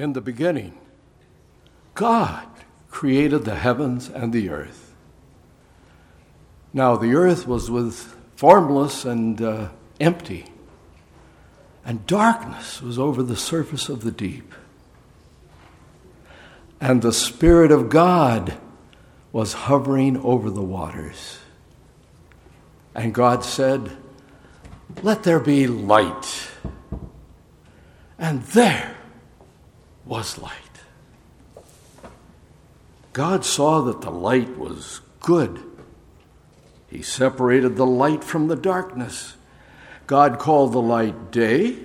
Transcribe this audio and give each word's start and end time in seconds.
In 0.00 0.14
the 0.14 0.22
beginning, 0.22 0.78
God 1.92 2.48
created 2.88 3.44
the 3.44 3.56
heavens 3.56 4.08
and 4.08 4.32
the 4.32 4.48
earth. 4.48 4.94
Now, 6.72 6.96
the 6.96 7.12
earth 7.12 7.46
was 7.46 7.70
with 7.70 8.16
formless 8.34 9.04
and 9.04 9.42
uh, 9.42 9.68
empty, 10.00 10.46
and 11.84 12.06
darkness 12.06 12.80
was 12.80 12.98
over 12.98 13.22
the 13.22 13.36
surface 13.36 13.90
of 13.90 14.00
the 14.00 14.10
deep. 14.10 14.54
And 16.80 17.02
the 17.02 17.12
Spirit 17.12 17.70
of 17.70 17.90
God 17.90 18.54
was 19.32 19.52
hovering 19.52 20.16
over 20.22 20.48
the 20.48 20.62
waters. 20.62 21.40
And 22.94 23.12
God 23.12 23.44
said, 23.44 23.98
Let 25.02 25.24
there 25.24 25.40
be 25.40 25.66
light. 25.66 26.48
And 28.18 28.42
there 28.44 28.96
was 30.04 30.38
light. 30.38 30.54
God 33.12 33.44
saw 33.44 33.80
that 33.82 34.02
the 34.02 34.10
light 34.10 34.56
was 34.56 35.00
good. 35.20 35.62
He 36.88 37.02
separated 37.02 37.76
the 37.76 37.86
light 37.86 38.24
from 38.24 38.48
the 38.48 38.56
darkness. 38.56 39.36
God 40.06 40.38
called 40.38 40.72
the 40.72 40.82
light 40.82 41.30
day, 41.30 41.78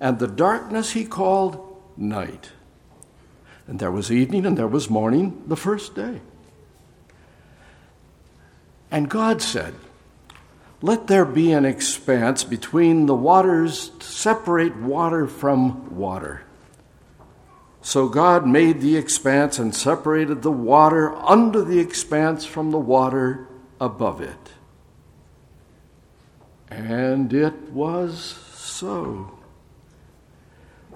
and 0.00 0.18
the 0.18 0.28
darkness 0.28 0.92
he 0.92 1.04
called 1.04 1.82
night. 1.96 2.50
And 3.66 3.80
there 3.80 3.90
was 3.90 4.12
evening 4.12 4.46
and 4.46 4.56
there 4.56 4.68
was 4.68 4.88
morning 4.88 5.42
the 5.46 5.56
first 5.56 5.94
day. 5.94 6.20
And 8.90 9.08
God 9.08 9.42
said, 9.42 9.74
Let 10.80 11.08
there 11.08 11.24
be 11.24 11.52
an 11.52 11.64
expanse 11.64 12.44
between 12.44 13.06
the 13.06 13.14
waters 13.14 13.88
to 13.88 14.06
separate 14.06 14.76
water 14.76 15.26
from 15.26 15.96
water. 15.96 16.45
So 17.86 18.08
God 18.08 18.48
made 18.48 18.80
the 18.80 18.96
expanse 18.96 19.60
and 19.60 19.72
separated 19.72 20.42
the 20.42 20.50
water 20.50 21.14
under 21.14 21.62
the 21.62 21.78
expanse 21.78 22.44
from 22.44 22.72
the 22.72 22.80
water 22.80 23.46
above 23.80 24.20
it. 24.20 24.50
And 26.68 27.32
it 27.32 27.70
was 27.70 28.18
so. 28.56 29.38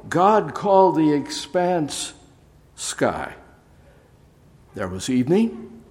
God 0.09 0.53
called 0.53 0.97
the 0.97 1.13
expanse 1.13 2.13
sky. 2.75 3.37
There 4.75 4.89
was 4.89 5.09
evening 5.09 5.83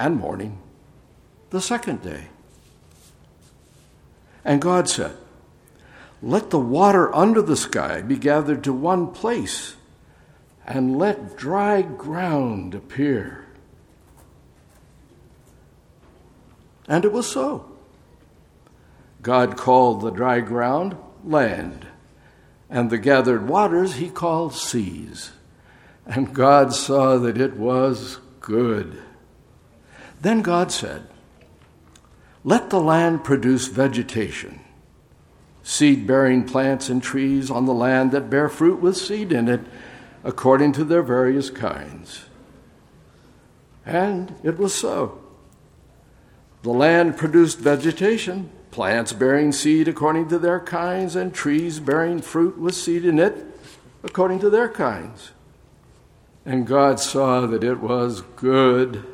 and 0.00 0.16
morning 0.16 0.58
the 1.50 1.60
second 1.60 2.02
day. 2.02 2.26
And 4.44 4.60
God 4.60 4.88
said, 4.88 5.16
Let 6.20 6.50
the 6.50 6.58
water 6.58 7.14
under 7.14 7.40
the 7.40 7.56
sky 7.56 8.02
be 8.02 8.16
gathered 8.16 8.64
to 8.64 8.72
one 8.72 9.12
place 9.12 9.76
and 10.66 10.98
let 10.98 11.36
dry 11.36 11.82
ground 11.82 12.74
appear. 12.74 13.44
And 16.88 17.04
it 17.04 17.12
was 17.12 17.30
so. 17.30 17.70
God 19.22 19.56
called 19.56 20.02
the 20.02 20.10
dry 20.10 20.40
ground 20.40 20.96
land, 21.24 21.86
and 22.68 22.90
the 22.90 22.98
gathered 22.98 23.48
waters 23.48 23.94
he 23.94 24.10
called 24.10 24.54
seas. 24.54 25.32
And 26.06 26.34
God 26.34 26.74
saw 26.74 27.16
that 27.16 27.40
it 27.40 27.56
was 27.56 28.18
good. 28.40 29.02
Then 30.20 30.42
God 30.42 30.70
said, 30.70 31.06
Let 32.42 32.68
the 32.68 32.80
land 32.80 33.24
produce 33.24 33.68
vegetation, 33.68 34.60
seed 35.62 36.06
bearing 36.06 36.44
plants 36.44 36.90
and 36.90 37.02
trees 37.02 37.50
on 37.50 37.64
the 37.64 37.72
land 37.72 38.12
that 38.12 38.28
bear 38.28 38.50
fruit 38.50 38.80
with 38.80 38.98
seed 38.98 39.32
in 39.32 39.48
it 39.48 39.62
according 40.24 40.72
to 40.72 40.84
their 40.84 41.02
various 41.02 41.50
kinds. 41.50 42.24
And 43.86 44.34
it 44.42 44.58
was 44.58 44.74
so. 44.74 45.20
The 46.62 46.70
land 46.70 47.18
produced 47.18 47.58
vegetation, 47.58 48.50
plants 48.70 49.12
bearing 49.12 49.52
seed 49.52 49.86
according 49.86 50.28
to 50.30 50.38
their 50.38 50.60
kinds, 50.60 51.14
and 51.14 51.32
trees 51.32 51.78
bearing 51.78 52.22
fruit 52.22 52.58
with 52.58 52.74
seed 52.74 53.04
in 53.04 53.18
it 53.18 53.44
according 54.02 54.40
to 54.40 54.50
their 54.50 54.70
kinds. 54.70 55.32
And 56.46 56.66
God 56.66 57.00
saw 57.00 57.46
that 57.46 57.62
it 57.62 57.80
was 57.80 58.22
good. 58.36 59.04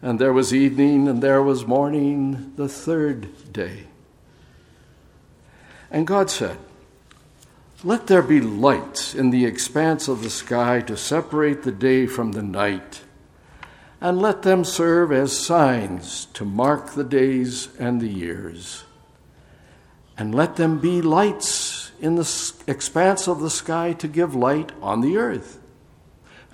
And 0.00 0.18
there 0.18 0.32
was 0.32 0.54
evening 0.54 1.08
and 1.08 1.22
there 1.22 1.42
was 1.42 1.66
morning 1.66 2.52
the 2.56 2.68
third 2.68 3.52
day. 3.52 3.84
And 5.90 6.06
God 6.06 6.30
said, 6.30 6.58
let 7.84 8.08
there 8.08 8.22
be 8.22 8.40
lights 8.40 9.14
in 9.14 9.30
the 9.30 9.44
expanse 9.44 10.08
of 10.08 10.22
the 10.22 10.30
sky 10.30 10.80
to 10.80 10.96
separate 10.96 11.62
the 11.62 11.72
day 11.72 12.06
from 12.06 12.32
the 12.32 12.42
night, 12.42 13.02
and 14.00 14.20
let 14.20 14.42
them 14.42 14.64
serve 14.64 15.12
as 15.12 15.38
signs 15.38 16.26
to 16.26 16.44
mark 16.44 16.90
the 16.90 17.04
days 17.04 17.68
and 17.78 18.00
the 18.00 18.08
years. 18.08 18.84
And 20.16 20.34
let 20.34 20.56
them 20.56 20.80
be 20.80 21.00
lights 21.00 21.92
in 22.00 22.16
the 22.16 22.52
expanse 22.66 23.28
of 23.28 23.40
the 23.40 23.50
sky 23.50 23.92
to 23.94 24.08
give 24.08 24.34
light 24.34 24.72
on 24.82 25.00
the 25.00 25.16
earth. 25.16 25.60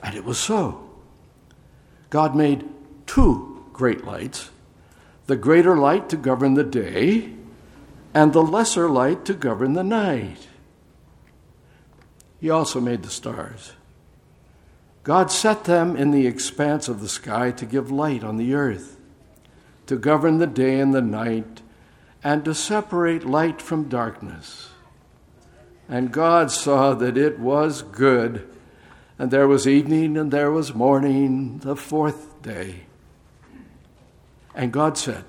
And 0.03 0.15
it 0.15 0.25
was 0.25 0.39
so. 0.39 0.91
God 2.11 2.37
made 2.37 2.69
two 3.07 3.65
great 3.73 4.05
lights 4.05 4.51
the 5.27 5.37
greater 5.37 5.75
light 5.75 6.11
to 6.11 6.19
govern 6.19 6.53
the 6.53 6.63
day, 6.63 7.33
and 8.13 8.35
the 8.35 8.43
lesser 8.43 8.91
light 8.91 9.25
to 9.25 9.33
govern 9.33 9.73
the 9.73 9.83
night. 9.83 10.49
He 12.45 12.51
also 12.51 12.79
made 12.79 13.03
the 13.03 13.09
stars. 13.09 13.73
God 15.03 15.33
set 15.33 15.65
them 15.65 15.97
in 15.97 16.11
the 16.11 16.27
expanse 16.27 16.89
of 16.89 17.01
the 17.01 17.09
sky 17.09 17.51
to 17.53 17.65
give 17.65 17.91
light 17.91 18.23
on 18.23 18.37
the 18.37 18.53
earth, 18.53 19.01
to 19.87 19.97
govern 19.97 20.37
the 20.37 20.47
day 20.47 20.79
and 20.79 20.93
the 20.93 21.01
night, 21.01 21.63
and 22.23 22.45
to 22.45 22.55
separate 22.55 23.25
light 23.25 23.63
from 23.63 23.89
darkness. 23.89 24.69
And 25.89 26.13
God 26.13 26.51
saw 26.51 26.93
that 26.93 27.17
it 27.17 27.39
was 27.39 27.81
good, 27.81 28.47
and 29.19 29.31
there 29.31 29.49
was 29.49 29.67
evening 29.67 30.19
and 30.19 30.31
there 30.31 30.51
was 30.51 30.75
morning, 30.75 31.61
the 31.61 31.77
fourth 31.77 32.43
day. 32.43 32.81
And 34.55 34.71
God 34.71 34.99
said, 34.99 35.25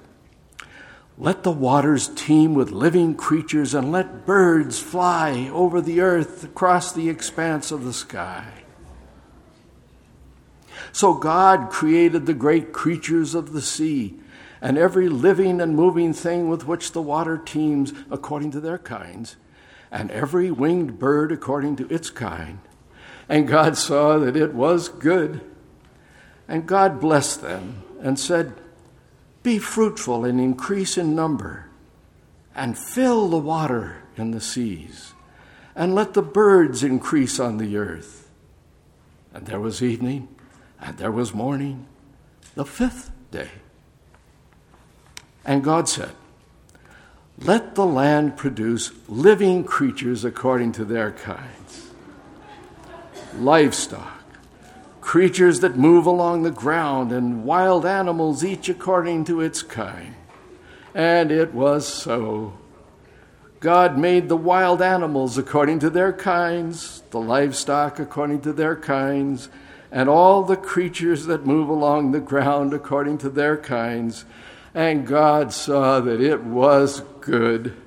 let 1.18 1.44
the 1.44 1.52
waters 1.52 2.10
teem 2.10 2.54
with 2.54 2.72
living 2.72 3.16
creatures 3.16 3.74
and 3.74 3.92
let 3.92 4.26
birds 4.26 4.80
fly 4.80 5.50
over 5.54 5.80
the 5.82 6.02
earth 6.02 6.44
across 6.44 6.92
the 6.92 7.10
expanse 7.10 7.72
of 7.72 7.86
the 7.86 7.94
sky. 7.94 8.64
So 10.92 11.14
God 11.14 11.70
created 11.70 12.26
the 12.26 12.34
great 12.34 12.74
creatures 12.74 13.34
of 13.34 13.54
the 13.54 13.62
sea 13.62 14.20
and 14.62 14.78
every 14.78 15.10
living 15.10 15.62
and 15.62 15.76
moving 15.76 16.14
thing 16.14 16.50
with 16.50 16.68
which 16.68 16.92
the 16.92 17.02
water 17.02 17.38
teems 17.38 17.94
according 18.10 18.52
to 18.52 18.60
their 18.60 18.78
kinds, 18.78 19.36
and 19.92 20.10
every 20.12 20.50
winged 20.50 20.98
bird 20.98 21.32
according 21.32 21.76
to 21.76 21.94
its 21.94 22.10
kind. 22.10 22.60
And 23.30 23.48
God 23.48 23.78
saw 23.78 24.18
that 24.18 24.36
it 24.36 24.54
was 24.54 24.90
good. 24.90 25.42
And 26.48 26.66
God 26.66 27.00
blessed 27.00 27.42
them 27.42 27.84
and 28.02 28.20
said, 28.20 28.54
be 29.46 29.60
fruitful 29.60 30.26
and 30.26 30.42
increase 30.42 30.98
in 30.98 31.16
number, 31.16 31.68
and 32.56 32.76
fill 32.78 33.30
the 33.30 33.38
water 33.38 33.98
in 34.18 34.32
the 34.32 34.42
seas, 34.42 35.14
and 35.76 35.94
let 35.94 36.16
the 36.16 36.22
birds 36.24 36.84
increase 36.84 37.40
on 37.40 37.58
the 37.58 37.78
earth. 37.78 38.28
And 39.36 39.46
there 39.46 39.60
was 39.60 39.84
evening, 39.84 40.28
and 40.82 40.98
there 40.98 41.12
was 41.12 41.32
morning, 41.32 41.86
the 42.56 42.66
fifth 42.66 43.12
day. 43.30 43.52
And 45.46 45.64
God 45.64 45.88
said, 45.88 46.12
Let 47.38 47.76
the 47.76 47.86
land 47.86 48.38
produce 48.38 48.92
living 49.08 49.64
creatures 49.64 50.26
according 50.26 50.72
to 50.74 50.86
their 50.86 51.12
kinds, 51.12 51.92
livestock 53.38 54.15
creatures 55.06 55.60
that 55.60 55.78
move 55.78 56.08
along 56.08 56.42
the 56.42 56.50
ground, 56.50 57.12
and 57.12 57.46
wild 57.46 57.86
animals, 57.86 58.44
each 58.44 58.68
according 58.68 59.24
to 59.24 59.40
its 59.40 59.62
kind. 59.62 60.16
And 60.96 61.32
it 61.32 61.54
was 61.54 61.88
so. 61.88 62.58
God 63.60 64.00
made 64.00 64.30
the 64.30 64.36
wild 64.36 64.82
animals 64.82 65.38
according 65.38 65.78
to 65.80 65.92
their 65.92 66.12
kinds, 66.12 67.04
the 67.12 67.20
livestock 67.20 68.00
according 68.00 68.42
to 68.42 68.52
their 68.52 68.76
kinds, 68.76 69.48
and 69.92 70.10
all 70.10 70.42
the 70.42 70.58
creatures 70.58 71.28
that 71.28 71.46
move 71.46 71.70
along 71.70 72.12
the 72.12 72.20
ground 72.20 72.74
according 72.74 73.20
to 73.20 73.30
their 73.30 73.58
kinds. 73.58 74.26
And 74.74 75.06
God 75.06 75.54
saw 75.54 76.00
that 76.00 76.20
it 76.20 76.42
was 76.42 77.02
good. 77.22 77.78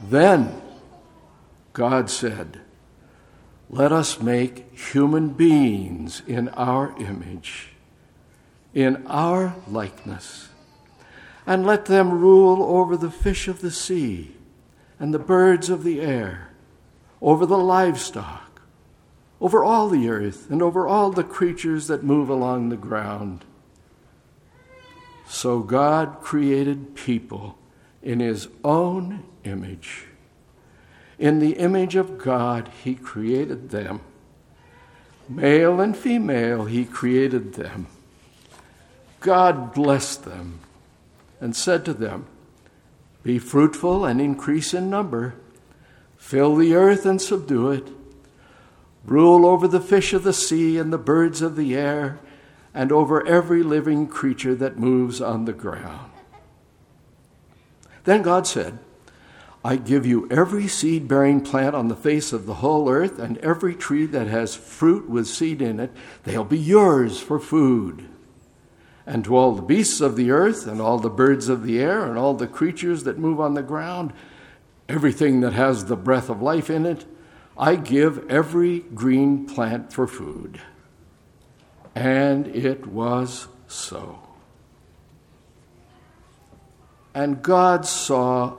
Then 0.00 0.62
God 1.72 2.08
said, 2.08 2.60
let 3.68 3.92
us 3.92 4.20
make 4.20 4.72
human 4.78 5.30
beings 5.30 6.22
in 6.26 6.48
our 6.50 6.94
image, 6.98 7.70
in 8.74 9.06
our 9.06 9.56
likeness, 9.68 10.48
and 11.46 11.66
let 11.66 11.86
them 11.86 12.12
rule 12.12 12.62
over 12.62 12.96
the 12.96 13.10
fish 13.10 13.48
of 13.48 13.60
the 13.60 13.70
sea 13.70 14.36
and 14.98 15.12
the 15.12 15.18
birds 15.18 15.68
of 15.68 15.84
the 15.84 16.00
air, 16.00 16.50
over 17.20 17.44
the 17.44 17.58
livestock, 17.58 18.62
over 19.40 19.62
all 19.64 19.88
the 19.88 20.08
earth, 20.08 20.50
and 20.50 20.62
over 20.62 20.86
all 20.86 21.10
the 21.10 21.24
creatures 21.24 21.88
that 21.88 22.02
move 22.02 22.28
along 22.28 22.68
the 22.68 22.76
ground. 22.76 23.44
So 25.28 25.60
God 25.60 26.20
created 26.20 26.94
people 26.94 27.58
in 28.02 28.20
his 28.20 28.48
own 28.64 29.24
image. 29.44 30.06
In 31.18 31.38
the 31.38 31.52
image 31.52 31.96
of 31.96 32.18
God, 32.18 32.70
he 32.84 32.94
created 32.94 33.70
them. 33.70 34.00
Male 35.28 35.80
and 35.80 35.96
female, 35.96 36.66
he 36.66 36.84
created 36.84 37.54
them. 37.54 37.86
God 39.20 39.74
blessed 39.74 40.24
them 40.24 40.60
and 41.40 41.56
said 41.56 41.84
to 41.86 41.94
them, 41.94 42.26
Be 43.22 43.38
fruitful 43.38 44.04
and 44.04 44.20
increase 44.20 44.74
in 44.74 44.90
number, 44.90 45.34
fill 46.16 46.54
the 46.54 46.74
earth 46.74 47.06
and 47.06 47.20
subdue 47.20 47.70
it, 47.70 47.88
rule 49.04 49.46
over 49.46 49.66
the 49.66 49.80
fish 49.80 50.12
of 50.12 50.22
the 50.22 50.32
sea 50.32 50.78
and 50.78 50.92
the 50.92 50.98
birds 50.98 51.42
of 51.42 51.56
the 51.56 51.74
air, 51.74 52.18
and 52.74 52.92
over 52.92 53.26
every 53.26 53.62
living 53.62 54.06
creature 54.06 54.54
that 54.54 54.78
moves 54.78 55.20
on 55.20 55.46
the 55.46 55.52
ground. 55.52 56.10
Then 58.04 58.22
God 58.22 58.46
said, 58.46 58.78
I 59.66 59.74
give 59.74 60.06
you 60.06 60.28
every 60.30 60.68
seed 60.68 61.08
bearing 61.08 61.40
plant 61.40 61.74
on 61.74 61.88
the 61.88 61.96
face 61.96 62.32
of 62.32 62.46
the 62.46 62.54
whole 62.54 62.88
earth, 62.88 63.18
and 63.18 63.36
every 63.38 63.74
tree 63.74 64.06
that 64.06 64.28
has 64.28 64.54
fruit 64.54 65.10
with 65.10 65.26
seed 65.26 65.60
in 65.60 65.80
it, 65.80 65.90
they'll 66.22 66.44
be 66.44 66.56
yours 66.56 67.18
for 67.18 67.40
food. 67.40 68.08
And 69.06 69.24
to 69.24 69.36
all 69.36 69.56
the 69.56 69.62
beasts 69.62 70.00
of 70.00 70.14
the 70.14 70.30
earth, 70.30 70.68
and 70.68 70.80
all 70.80 71.00
the 71.00 71.10
birds 71.10 71.48
of 71.48 71.64
the 71.64 71.80
air, 71.80 72.04
and 72.04 72.16
all 72.16 72.34
the 72.34 72.46
creatures 72.46 73.02
that 73.02 73.18
move 73.18 73.40
on 73.40 73.54
the 73.54 73.62
ground, 73.62 74.12
everything 74.88 75.40
that 75.40 75.54
has 75.54 75.86
the 75.86 75.96
breath 75.96 76.30
of 76.30 76.40
life 76.40 76.70
in 76.70 76.86
it, 76.86 77.04
I 77.58 77.74
give 77.74 78.30
every 78.30 78.80
green 78.94 79.46
plant 79.46 79.92
for 79.92 80.06
food. 80.06 80.60
And 81.92 82.46
it 82.46 82.86
was 82.86 83.48
so. 83.66 84.20
And 87.12 87.42
God 87.42 87.84
saw 87.84 88.58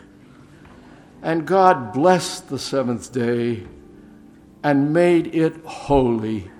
And 1.21 1.45
God 1.45 1.93
blessed 1.93 2.49
the 2.49 2.59
seventh 2.59 3.11
day 3.13 3.63
and 4.63 4.93
made 4.93 5.35
it 5.35 5.55
holy, 5.65 6.51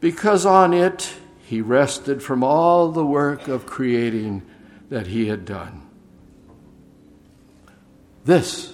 because 0.00 0.46
on 0.46 0.72
it 0.72 1.14
he 1.44 1.60
rested 1.60 2.22
from 2.22 2.44
all 2.44 2.90
the 2.90 3.04
work 3.04 3.48
of 3.48 3.66
creating 3.66 4.42
that 4.88 5.08
he 5.08 5.28
had 5.28 5.44
done. 5.44 5.82
This 8.24 8.72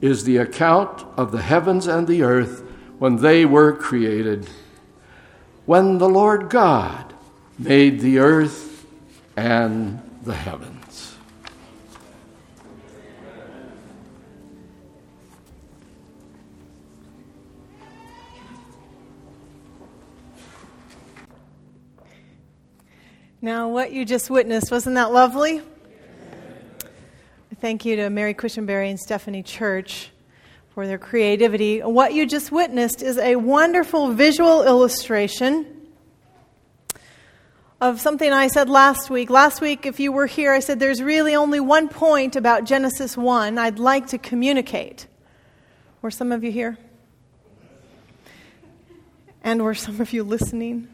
is 0.00 0.24
the 0.24 0.38
account 0.38 1.04
of 1.16 1.30
the 1.30 1.42
heavens 1.42 1.86
and 1.86 2.06
the 2.06 2.22
earth 2.22 2.64
when 2.98 3.16
they 3.16 3.44
were 3.44 3.72
created, 3.72 4.48
when 5.66 5.98
the 5.98 6.08
Lord 6.08 6.50
God 6.50 7.14
made 7.58 8.00
the 8.00 8.18
earth 8.18 8.86
and 9.36 10.00
the 10.24 10.34
heavens. 10.34 10.79
Now, 23.42 23.68
what 23.70 23.90
you 23.90 24.04
just 24.04 24.28
witnessed, 24.28 24.70
wasn't 24.70 24.96
that 24.96 25.12
lovely? 25.12 25.62
Thank 27.58 27.86
you 27.86 27.96
to 27.96 28.10
Mary 28.10 28.34
Cushenberry 28.34 28.90
and 28.90 29.00
Stephanie 29.00 29.42
Church 29.42 30.10
for 30.74 30.86
their 30.86 30.98
creativity. 30.98 31.80
What 31.80 32.12
you 32.12 32.26
just 32.26 32.52
witnessed 32.52 33.00
is 33.00 33.16
a 33.16 33.36
wonderful 33.36 34.12
visual 34.12 34.62
illustration 34.62 35.66
of 37.80 37.98
something 37.98 38.30
I 38.30 38.48
said 38.48 38.68
last 38.68 39.08
week. 39.08 39.30
Last 39.30 39.62
week, 39.62 39.86
if 39.86 39.98
you 39.98 40.12
were 40.12 40.26
here, 40.26 40.52
I 40.52 40.60
said 40.60 40.78
there's 40.78 41.02
really 41.02 41.34
only 41.34 41.60
one 41.60 41.88
point 41.88 42.36
about 42.36 42.64
Genesis 42.64 43.16
1 43.16 43.56
I'd 43.56 43.78
like 43.78 44.08
to 44.08 44.18
communicate. 44.18 45.06
Were 46.02 46.10
some 46.10 46.30
of 46.30 46.44
you 46.44 46.52
here? 46.52 46.76
And 49.42 49.62
were 49.62 49.74
some 49.74 49.98
of 50.02 50.12
you 50.12 50.24
listening? 50.24 50.88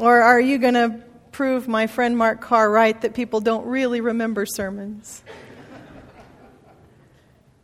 Or 0.00 0.22
are 0.22 0.40
you 0.40 0.56
going 0.56 0.74
to 0.74 0.98
prove 1.30 1.68
my 1.68 1.86
friend 1.86 2.16
Mark 2.16 2.40
Carr 2.40 2.70
right 2.70 2.98
that 3.02 3.12
people 3.12 3.40
don't 3.40 3.66
really 3.66 4.00
remember 4.00 4.46
sermons? 4.46 5.22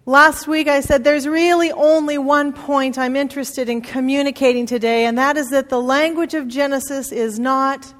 Last 0.04 0.46
week 0.46 0.68
I 0.68 0.82
said 0.82 1.02
there's 1.02 1.26
really 1.26 1.72
only 1.72 2.18
one 2.18 2.52
point 2.52 2.98
I'm 2.98 3.16
interested 3.16 3.70
in 3.70 3.80
communicating 3.80 4.66
today, 4.66 5.06
and 5.06 5.16
that 5.16 5.38
is 5.38 5.48
that 5.48 5.70
the 5.70 5.80
language 5.80 6.34
of 6.34 6.46
Genesis 6.46 7.10
is 7.10 7.40
not 7.40 7.92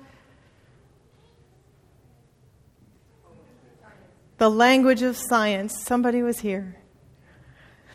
the 4.37 4.51
language 4.51 5.01
of 5.01 5.17
science. 5.17 5.83
Somebody 5.83 6.23
was 6.23 6.39
here. 6.41 6.77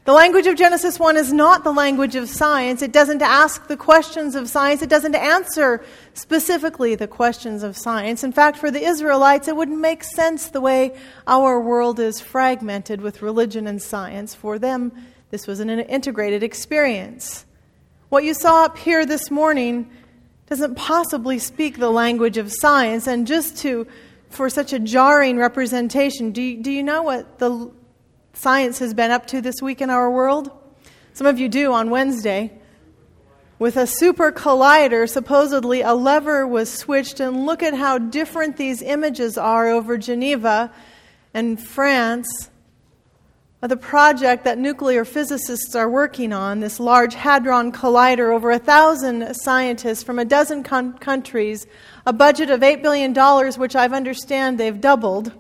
The 0.04 0.14
language 0.14 0.48
of 0.48 0.56
Genesis 0.56 1.00
1 1.00 1.16
is 1.16 1.32
not 1.32 1.64
the 1.64 1.72
language 1.72 2.16
of 2.16 2.28
science. 2.28 2.82
It 2.82 2.92
doesn't 2.92 3.22
ask 3.22 3.68
the 3.68 3.78
questions 3.78 4.34
of 4.34 4.50
science. 4.50 4.82
It 4.82 4.90
doesn't 4.90 5.14
answer 5.14 5.86
specifically 6.16 6.96
the 6.96 7.08
questions 7.08 7.62
of 7.62 7.78
science. 7.78 8.24
In 8.24 8.32
fact, 8.32 8.58
for 8.58 8.72
the 8.72 8.82
Israelites, 8.84 9.48
it 9.48 9.56
wouldn't 9.56 9.80
make 9.80 10.04
sense 10.04 10.50
the 10.50 10.60
way 10.60 10.98
our 11.28 11.62
world 11.62 12.00
is 12.00 12.20
fragmented 12.20 13.00
with 13.00 13.22
religion 13.22 13.68
and 13.68 13.80
science. 13.80 14.34
For 14.34 14.58
them, 14.58 14.92
this 15.30 15.46
was 15.46 15.60
an 15.60 15.70
integrated 15.70 16.42
experience. 16.42 17.46
What 18.10 18.24
you 18.24 18.34
saw 18.34 18.66
up 18.66 18.80
here 18.80 19.06
this 19.06 19.30
morning 19.30 19.88
doesn't 20.48 20.76
possibly 20.76 21.38
speak 21.38 21.78
the 21.78 21.92
language 21.92 22.38
of 22.38 22.52
science. 22.52 23.06
And 23.06 23.28
just 23.28 23.60
to, 23.60 23.86
for 24.32 24.50
such 24.50 24.74
a 24.74 24.80
jarring 24.80 25.38
representation, 25.38 26.32
do 26.32 26.42
you, 26.42 26.64
do 26.64 26.72
you 26.72 26.82
know 26.82 27.04
what 27.04 27.38
the 27.38 27.72
science 28.34 28.80
has 28.80 28.94
been 28.94 29.12
up 29.12 29.28
to 29.28 29.42
this 29.42 29.62
week 29.62 29.82
in 29.82 29.90
our 29.90 30.10
world? 30.10 30.52
Some 31.14 31.28
of 31.28 31.40
you 31.40 31.50
do 31.50 31.74
on 31.74 31.90
Wednesday. 31.90 32.52
With 33.60 33.78
a 33.78 33.86
super 33.86 34.32
collider, 34.32 35.08
supposedly 35.08 35.82
a 35.82 35.94
lever 35.94 36.48
was 36.48 36.74
switched, 36.74 37.20
and 37.20 37.46
look 37.46 37.62
at 37.62 37.76
how 37.76 38.00
different 38.00 38.58
these 38.58 38.82
images 38.82 39.38
are 39.38 39.68
over 39.68 39.98
Geneva 39.98 40.74
and 41.34 41.62
France. 41.62 42.50
The 43.62 43.78
project 43.78 44.46
that 44.46 44.58
nuclear 44.58 45.06
physicists 45.06 45.76
are 45.76 45.88
working 45.88 46.34
on, 46.34 46.62
this 46.62 46.80
Large 46.80 47.14
Hadron 47.14 47.72
Collider, 47.72 48.34
over 48.34 48.50
a 48.50 48.58
thousand 48.58 49.36
scientists 49.36 50.02
from 50.02 50.18
a 50.18 50.26
dozen 50.26 50.64
con- 50.64 50.98
countries, 50.98 51.68
a 52.08 52.14
budget 52.14 52.50
of 52.50 52.62
$8 52.62 52.82
billion, 52.82 53.14
which 53.60 53.76
I 53.76 53.86
understand 53.86 54.58
they've 54.58 54.82
doubled. 54.82 55.32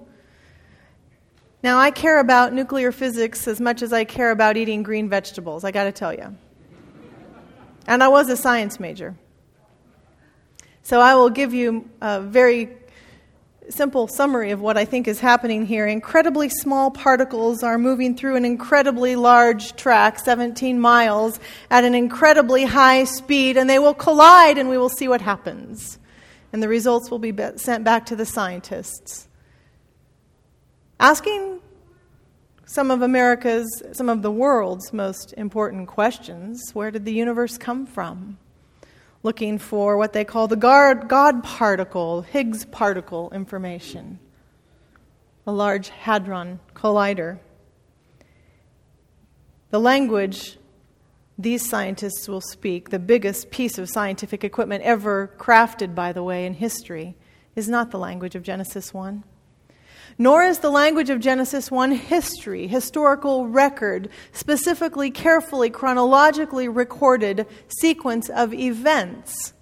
Now, 1.63 1.77
I 1.77 1.91
care 1.91 2.19
about 2.19 2.53
nuclear 2.53 2.91
physics 2.91 3.47
as 3.47 3.61
much 3.61 3.83
as 3.83 3.93
I 3.93 4.03
care 4.03 4.31
about 4.31 4.57
eating 4.57 4.81
green 4.81 5.09
vegetables, 5.09 5.63
I 5.63 5.69
got 5.69 5.83
to 5.83 5.91
tell 5.91 6.11
you. 6.11 6.35
And 7.85 8.01
I 8.03 8.07
was 8.07 8.29
a 8.29 8.37
science 8.37 8.79
major. 8.79 9.15
So 10.81 10.99
I 10.99 11.13
will 11.13 11.29
give 11.29 11.53
you 11.53 11.87
a 12.01 12.19
very 12.19 12.69
simple 13.69 14.07
summary 14.07 14.49
of 14.51 14.59
what 14.59 14.75
I 14.75 14.85
think 14.85 15.07
is 15.07 15.19
happening 15.19 15.67
here. 15.67 15.85
Incredibly 15.85 16.49
small 16.49 16.89
particles 16.89 17.61
are 17.61 17.77
moving 17.77 18.17
through 18.17 18.37
an 18.37 18.43
incredibly 18.43 19.15
large 19.15 19.75
track, 19.75 20.17
17 20.17 20.79
miles, 20.79 21.39
at 21.69 21.83
an 21.83 21.93
incredibly 21.93 22.65
high 22.65 23.03
speed, 23.03 23.55
and 23.55 23.69
they 23.69 23.77
will 23.77 23.93
collide, 23.93 24.57
and 24.57 24.67
we 24.67 24.79
will 24.79 24.89
see 24.89 25.07
what 25.07 25.21
happens. 25.21 25.99
And 26.51 26.61
the 26.61 26.67
results 26.67 27.11
will 27.11 27.19
be 27.19 27.33
sent 27.57 27.83
back 27.83 28.07
to 28.07 28.15
the 28.15 28.25
scientists 28.25 29.27
asking 31.01 31.59
some 32.67 32.91
of 32.91 33.01
America's, 33.01 33.81
some 33.91 34.07
of 34.07 34.21
the 34.21 34.31
world's 34.31 34.93
most 34.93 35.33
important 35.35 35.87
questions. 35.87 36.61
Where 36.73 36.91
did 36.91 37.05
the 37.05 37.11
universe 37.11 37.57
come 37.57 37.87
from? 37.87 38.37
Looking 39.23 39.57
for 39.57 39.97
what 39.97 40.13
they 40.13 40.23
call 40.23 40.47
the 40.47 40.55
God, 40.55 41.09
God 41.09 41.43
particle, 41.43 42.21
Higgs 42.21 42.65
particle 42.65 43.31
information, 43.31 44.19
a 45.45 45.51
large 45.51 45.89
hadron 45.89 46.59
collider. 46.75 47.39
The 49.71 49.79
language 49.79 50.57
these 51.37 51.67
scientists 51.67 52.27
will 52.27 52.41
speak, 52.41 52.91
the 52.91 52.99
biggest 52.99 53.49
piece 53.49 53.79
of 53.79 53.89
scientific 53.89 54.43
equipment 54.43 54.83
ever 54.83 55.33
crafted, 55.39 55.95
by 55.95 56.13
the 56.13 56.21
way, 56.21 56.45
in 56.45 56.53
history, 56.53 57.15
is 57.55 57.67
not 57.67 57.89
the 57.89 57.97
language 57.97 58.35
of 58.35 58.43
Genesis 58.43 58.93
1. 58.93 59.23
Nor 60.17 60.43
is 60.43 60.59
the 60.59 60.69
language 60.69 61.09
of 61.09 61.19
Genesis 61.19 61.71
1 61.71 61.91
history, 61.91 62.67
historical 62.67 63.47
record, 63.47 64.09
specifically, 64.31 65.09
carefully, 65.11 65.69
chronologically 65.69 66.67
recorded 66.67 67.47
sequence 67.67 68.29
of 68.29 68.53
events. 68.53 69.53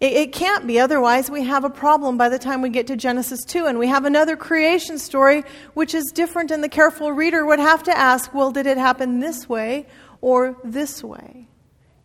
It, 0.00 0.12
it 0.12 0.32
can't 0.32 0.66
be, 0.66 0.80
otherwise, 0.80 1.30
we 1.30 1.44
have 1.44 1.64
a 1.64 1.70
problem 1.70 2.16
by 2.16 2.28
the 2.28 2.38
time 2.38 2.62
we 2.62 2.70
get 2.70 2.86
to 2.86 2.96
Genesis 2.96 3.40
2, 3.46 3.66
and 3.66 3.78
we 3.78 3.88
have 3.88 4.04
another 4.04 4.36
creation 4.36 4.98
story 4.98 5.44
which 5.74 5.94
is 5.94 6.10
different, 6.14 6.50
and 6.50 6.64
the 6.64 6.68
careful 6.68 7.12
reader 7.12 7.44
would 7.44 7.60
have 7.60 7.82
to 7.84 7.96
ask 7.96 8.32
well, 8.32 8.50
did 8.50 8.66
it 8.66 8.78
happen 8.78 9.20
this 9.20 9.48
way 9.48 9.86
or 10.20 10.56
this 10.64 11.04
way? 11.04 11.49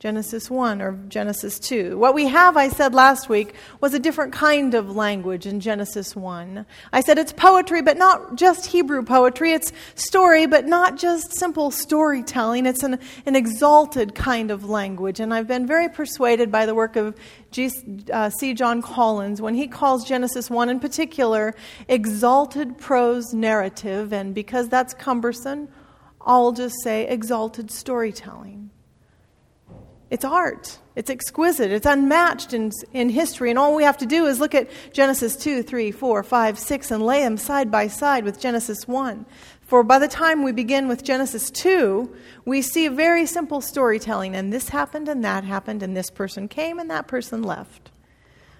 Genesis 0.05 0.51
1 0.51 0.83
or 0.83 0.99
Genesis 1.07 1.57
2. 1.57 1.97
What 1.97 2.13
we 2.13 2.27
have, 2.27 2.57
I 2.57 2.69
said 2.69 2.93
last 2.93 3.27
week, 3.27 3.55
was 3.81 3.95
a 3.95 3.99
different 3.99 4.33
kind 4.33 4.75
of 4.75 4.95
language 4.95 5.47
in 5.47 5.59
Genesis 5.59 6.15
1. 6.15 6.63
I 6.93 7.01
said 7.01 7.17
it's 7.17 7.33
poetry, 7.33 7.81
but 7.81 7.97
not 7.97 8.35
just 8.35 8.67
Hebrew 8.67 9.01
poetry. 9.01 9.53
It's 9.53 9.73
story, 9.95 10.45
but 10.45 10.67
not 10.67 10.99
just 10.99 11.35
simple 11.35 11.71
storytelling. 11.71 12.67
It's 12.67 12.83
an, 12.83 12.99
an 13.25 13.35
exalted 13.35 14.13
kind 14.13 14.51
of 14.51 14.69
language. 14.69 15.19
And 15.19 15.33
I've 15.33 15.47
been 15.47 15.65
very 15.65 15.89
persuaded 15.89 16.51
by 16.51 16.67
the 16.67 16.75
work 16.75 16.95
of 16.97 17.15
G, 17.49 17.71
uh, 18.13 18.29
C. 18.29 18.53
John 18.53 18.83
Collins 18.83 19.41
when 19.41 19.55
he 19.55 19.65
calls 19.65 20.07
Genesis 20.07 20.51
1 20.51 20.69
in 20.69 20.79
particular 20.79 21.55
exalted 21.87 22.77
prose 22.77 23.33
narrative. 23.33 24.13
And 24.13 24.35
because 24.35 24.69
that's 24.69 24.93
cumbersome, 24.93 25.67
I'll 26.21 26.51
just 26.51 26.75
say 26.83 27.07
exalted 27.07 27.71
storytelling. 27.71 28.64
It's 30.09 30.23
art. 30.23 30.77
It's 30.95 31.09
exquisite. 31.09 31.71
It's 31.71 31.85
unmatched 31.85 32.53
in, 32.53 32.71
in 32.93 33.09
history. 33.09 33.49
And 33.49 33.59
all 33.59 33.75
we 33.75 33.83
have 33.83 33.97
to 33.97 34.05
do 34.05 34.25
is 34.25 34.39
look 34.39 34.55
at 34.55 34.69
Genesis 34.93 35.35
2, 35.35 35.63
3, 35.63 35.91
4, 35.91 36.23
5, 36.23 36.59
6, 36.59 36.91
and 36.91 37.05
lay 37.05 37.21
them 37.21 37.37
side 37.37 37.71
by 37.71 37.87
side 37.87 38.23
with 38.23 38.39
Genesis 38.39 38.87
1. 38.87 39.25
For 39.61 39.83
by 39.83 39.97
the 39.97 40.07
time 40.07 40.43
we 40.43 40.51
begin 40.51 40.87
with 40.87 41.03
Genesis 41.03 41.49
2, 41.49 42.15
we 42.45 42.61
see 42.61 42.85
a 42.85 42.91
very 42.91 43.25
simple 43.25 43.61
storytelling. 43.61 44.35
And 44.35 44.53
this 44.53 44.69
happened, 44.69 45.09
and 45.09 45.23
that 45.25 45.43
happened, 45.43 45.81
and 45.81 45.97
this 45.97 46.11
person 46.11 46.47
came, 46.47 46.79
and 46.79 46.89
that 46.91 47.07
person 47.07 47.41
left. 47.41 47.89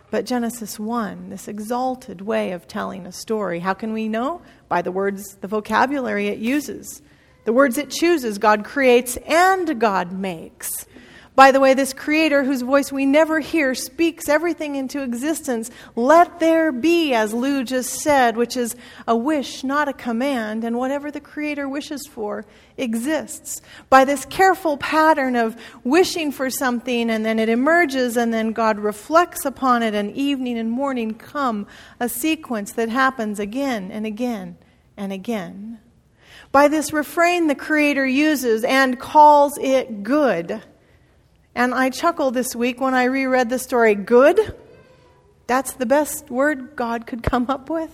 But 0.10 0.26
Genesis 0.26 0.80
1, 0.80 1.30
this 1.30 1.48
exalted 1.48 2.22
way 2.22 2.54
of 2.54 2.68
telling 2.68 3.06
a 3.06 3.12
story, 3.12 3.60
how 3.60 3.74
can 3.74 3.94
we 3.94 4.08
know? 4.08 4.42
By 4.68 4.82
the 4.82 4.92
words, 4.92 5.36
the 5.42 5.48
vocabulary 5.48 6.28
it 6.28 6.40
uses. 6.40 7.02
The 7.46 7.54
words 7.54 7.78
it 7.78 7.92
chooses, 7.92 8.38
God 8.40 8.66
creates 8.66 9.18
and 9.18 9.80
God 9.80 10.12
makes. 10.12 10.88
By 11.36 11.52
the 11.52 11.60
way, 11.60 11.74
this 11.74 11.92
creator 11.92 12.46
whose 12.46 12.62
voice 12.62 12.94
we 12.94 13.06
never 13.06 13.42
hear 13.42 13.76
speaks 13.76 14.30
everything 14.30 14.76
into 14.76 15.02
existence. 15.02 15.70
Let 15.94 16.40
there 16.40 16.72
be, 16.72 17.14
as 17.14 17.34
Lou 17.34 17.66
just 17.66 18.00
said, 18.00 18.38
which 18.38 18.56
is 18.56 18.74
a 19.06 19.18
wish, 19.18 19.62
not 19.62 19.90
a 19.90 19.94
command, 19.94 20.64
and 20.64 20.78
whatever 20.78 21.12
the 21.12 21.20
creator 21.20 21.68
wishes 21.68 22.08
for 22.08 22.46
exists. 22.78 23.62
By 23.90 24.06
this 24.06 24.24
careful 24.24 24.78
pattern 24.78 25.36
of 25.36 25.58
wishing 25.84 26.32
for 26.32 26.50
something 26.50 27.10
and 27.10 27.26
then 27.26 27.38
it 27.38 27.50
emerges 27.50 28.16
and 28.16 28.34
then 28.34 28.54
God 28.54 28.80
reflects 28.80 29.44
upon 29.44 29.84
it, 29.84 29.94
and 29.94 30.16
evening 30.16 30.58
and 30.58 30.72
morning 30.72 31.16
come 31.16 31.68
a 32.00 32.08
sequence 32.08 32.72
that 32.74 32.88
happens 32.88 33.42
again 33.42 33.92
and 33.92 34.06
again 34.06 34.56
and 34.96 35.12
again. 35.12 35.80
By 36.54 36.70
this 36.70 36.94
refrain 36.94 37.48
the 37.48 37.56
creator 37.56 38.06
uses 38.06 38.64
and 38.64 38.98
calls 38.98 39.58
it 39.58 40.04
good. 40.04 40.62
And 41.56 41.74
I 41.74 41.90
chuckled 41.90 42.34
this 42.34 42.56
week 42.56 42.82
when 42.82 42.94
I 42.94 43.06
reread 43.06 43.50
the 43.50 43.58
story. 43.58 43.96
Good? 43.96 44.56
That's 45.48 45.74
the 45.74 45.86
best 45.86 46.30
word 46.30 46.76
God 46.76 47.08
could 47.08 47.24
come 47.24 47.50
up 47.50 47.70
with. 47.70 47.92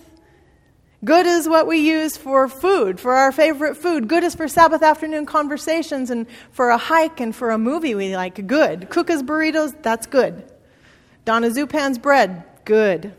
Good 1.04 1.26
is 1.26 1.48
what 1.48 1.66
we 1.66 1.78
use 1.78 2.16
for 2.16 2.48
food, 2.48 3.00
for 3.00 3.14
our 3.14 3.32
favorite 3.32 3.76
food. 3.76 4.06
Good 4.08 4.22
is 4.22 4.34
for 4.36 4.46
Sabbath 4.46 4.82
afternoon 4.82 5.26
conversations 5.26 6.10
and 6.10 6.26
for 6.52 6.70
a 6.70 6.78
hike 6.78 7.18
and 7.20 7.34
for 7.34 7.50
a 7.50 7.58
movie 7.58 7.94
we 7.94 8.14
like. 8.14 8.46
Good. 8.46 8.88
Kuka's 8.88 9.22
burritos, 9.22 9.80
that's 9.82 10.06
good. 10.06 10.44
Donna 11.24 11.50
Zupan's 11.50 11.98
bread, 11.98 12.44
good. 12.64 13.14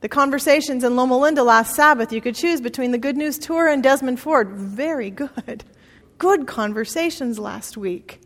The 0.00 0.08
conversations 0.08 0.84
in 0.84 0.96
Loma 0.96 1.18
Linda 1.18 1.42
last 1.42 1.74
Sabbath, 1.74 2.12
you 2.12 2.20
could 2.20 2.34
choose 2.34 2.60
between 2.60 2.90
the 2.90 2.98
Good 2.98 3.16
News 3.16 3.38
Tour 3.38 3.68
and 3.68 3.82
Desmond 3.82 4.20
Ford. 4.20 4.50
Very 4.50 5.10
good. 5.10 5.64
Good 6.18 6.46
conversations 6.46 7.38
last 7.38 7.76
week. 7.76 8.20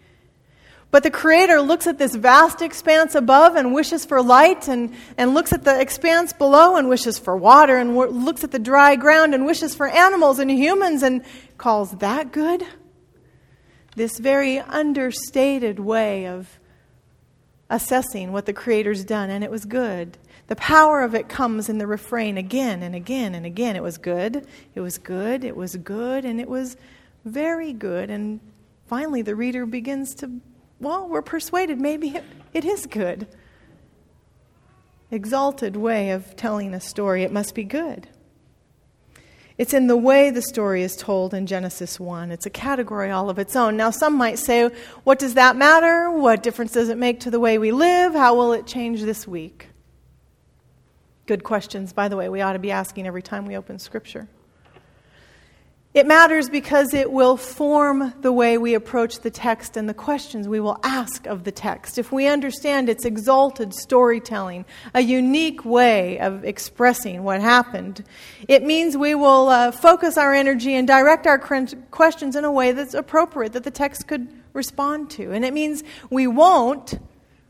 But 0.90 1.04
the 1.04 1.10
Creator 1.10 1.60
looks 1.60 1.86
at 1.86 1.98
this 1.98 2.16
vast 2.16 2.62
expanse 2.62 3.14
above 3.14 3.54
and 3.54 3.72
wishes 3.72 4.04
for 4.04 4.20
light, 4.20 4.66
and, 4.66 4.92
and 5.16 5.34
looks 5.34 5.52
at 5.52 5.62
the 5.62 5.80
expanse 5.80 6.32
below 6.32 6.76
and 6.76 6.88
wishes 6.88 7.18
for 7.18 7.36
water, 7.36 7.76
and 7.76 7.90
w- 7.90 8.10
looks 8.10 8.42
at 8.42 8.50
the 8.50 8.58
dry 8.58 8.96
ground 8.96 9.32
and 9.34 9.46
wishes 9.46 9.74
for 9.74 9.86
animals 9.86 10.40
and 10.40 10.50
humans, 10.50 11.02
and 11.04 11.24
calls 11.58 11.92
that 11.98 12.32
good? 12.32 12.64
This 13.94 14.18
very 14.18 14.58
understated 14.58 15.78
way 15.78 16.26
of 16.26 16.58
assessing 17.68 18.32
what 18.32 18.46
the 18.46 18.52
Creator's 18.52 19.04
done, 19.04 19.30
and 19.30 19.44
it 19.44 19.50
was 19.50 19.64
good. 19.64 20.18
The 20.48 20.56
power 20.56 21.02
of 21.02 21.14
it 21.14 21.28
comes 21.28 21.68
in 21.68 21.78
the 21.78 21.86
refrain 21.86 22.36
again 22.36 22.82
and 22.82 22.96
again 22.96 23.36
and 23.36 23.46
again. 23.46 23.76
It 23.76 23.82
was 23.84 23.96
good, 23.96 24.44
it 24.74 24.80
was 24.80 24.98
good, 24.98 25.44
it 25.44 25.56
was 25.56 25.76
good, 25.76 26.24
and 26.24 26.40
it 26.40 26.48
was 26.48 26.76
very 27.24 27.72
good. 27.72 28.10
And 28.10 28.40
finally, 28.88 29.22
the 29.22 29.36
reader 29.36 29.66
begins 29.66 30.16
to 30.16 30.40
well, 30.80 31.08
we're 31.08 31.22
persuaded 31.22 31.78
maybe 31.78 32.16
it, 32.16 32.24
it 32.52 32.64
is 32.64 32.86
good. 32.86 33.28
Exalted 35.10 35.76
way 35.76 36.10
of 36.10 36.36
telling 36.36 36.72
a 36.72 36.80
story, 36.80 37.22
it 37.22 37.32
must 37.32 37.54
be 37.54 37.64
good. 37.64 38.08
It's 39.58 39.74
in 39.74 39.88
the 39.88 39.96
way 39.96 40.30
the 40.30 40.40
story 40.40 40.82
is 40.82 40.96
told 40.96 41.34
in 41.34 41.46
Genesis 41.46 42.00
1. 42.00 42.30
It's 42.30 42.46
a 42.46 42.50
category 42.50 43.10
all 43.10 43.28
of 43.28 43.38
its 43.38 43.54
own. 43.54 43.76
Now, 43.76 43.90
some 43.90 44.14
might 44.14 44.38
say, 44.38 44.70
what 45.04 45.18
does 45.18 45.34
that 45.34 45.54
matter? 45.54 46.10
What 46.10 46.42
difference 46.42 46.72
does 46.72 46.88
it 46.88 46.96
make 46.96 47.20
to 47.20 47.30
the 47.30 47.38
way 47.38 47.58
we 47.58 47.70
live? 47.70 48.14
How 48.14 48.34
will 48.34 48.54
it 48.54 48.66
change 48.66 49.02
this 49.02 49.28
week? 49.28 49.68
Good 51.26 51.44
questions, 51.44 51.92
by 51.92 52.08
the 52.08 52.16
way, 52.16 52.30
we 52.30 52.40
ought 52.40 52.54
to 52.54 52.58
be 52.58 52.70
asking 52.70 53.06
every 53.06 53.22
time 53.22 53.44
we 53.44 53.54
open 53.54 53.78
Scripture. 53.78 54.28
It 55.92 56.06
matters 56.06 56.48
because 56.48 56.94
it 56.94 57.10
will 57.10 57.36
form 57.36 58.14
the 58.20 58.32
way 58.32 58.58
we 58.58 58.74
approach 58.74 59.20
the 59.20 59.30
text 59.30 59.76
and 59.76 59.88
the 59.88 59.94
questions 59.94 60.46
we 60.46 60.60
will 60.60 60.78
ask 60.84 61.26
of 61.26 61.42
the 61.42 61.50
text. 61.50 61.98
If 61.98 62.12
we 62.12 62.28
understand 62.28 62.88
its 62.88 63.04
exalted 63.04 63.74
storytelling, 63.74 64.66
a 64.94 65.00
unique 65.00 65.64
way 65.64 66.20
of 66.20 66.44
expressing 66.44 67.24
what 67.24 67.40
happened, 67.40 68.04
it 68.46 68.62
means 68.62 68.96
we 68.96 69.16
will 69.16 69.48
uh, 69.48 69.72
focus 69.72 70.16
our 70.16 70.32
energy 70.32 70.74
and 70.74 70.86
direct 70.86 71.26
our 71.26 71.38
questions 71.40 72.36
in 72.36 72.44
a 72.44 72.52
way 72.52 72.70
that's 72.70 72.94
appropriate, 72.94 73.54
that 73.54 73.64
the 73.64 73.72
text 73.72 74.06
could 74.06 74.28
respond 74.52 75.10
to. 75.10 75.32
And 75.32 75.44
it 75.44 75.52
means 75.52 75.82
we 76.08 76.28
won't 76.28 77.00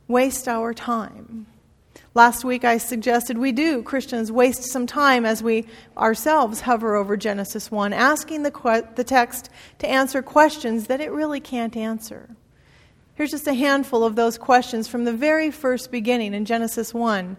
waste 0.09 0.49
our 0.49 0.73
time. 0.73 1.47
Last 2.13 2.45
week 2.45 2.65
I 2.65 2.79
suggested 2.79 3.39
we 3.39 3.53
do, 3.53 3.85
Christians, 3.85 4.33
waste 4.33 4.65
some 4.65 4.87
time 4.87 5.25
as 5.25 5.45
we 5.45 5.67
ourselves 5.97 6.63
hover 6.63 6.97
over 6.97 7.17
Genesis 7.17 7.71
1, 7.71 7.93
asking 7.93 8.43
the, 8.43 8.51
que- 8.51 8.89
the 8.97 9.05
text 9.05 9.49
to 9.79 9.89
answer 9.89 10.21
questions 10.21 10.89
that 10.89 11.01
it 11.01 11.13
really 11.13 11.39
can't 11.39 11.77
answer. 11.77 12.29
Here's 13.15 13.31
just 13.31 13.47
a 13.47 13.55
handful 13.55 14.03
of 14.03 14.17
those 14.17 14.39
questions 14.39 14.89
from 14.89 15.05
the 15.05 15.13
very 15.13 15.53
first 15.53 15.93
beginning 15.93 16.35
in 16.35 16.45
Genesis 16.45 16.93
1 16.93 17.37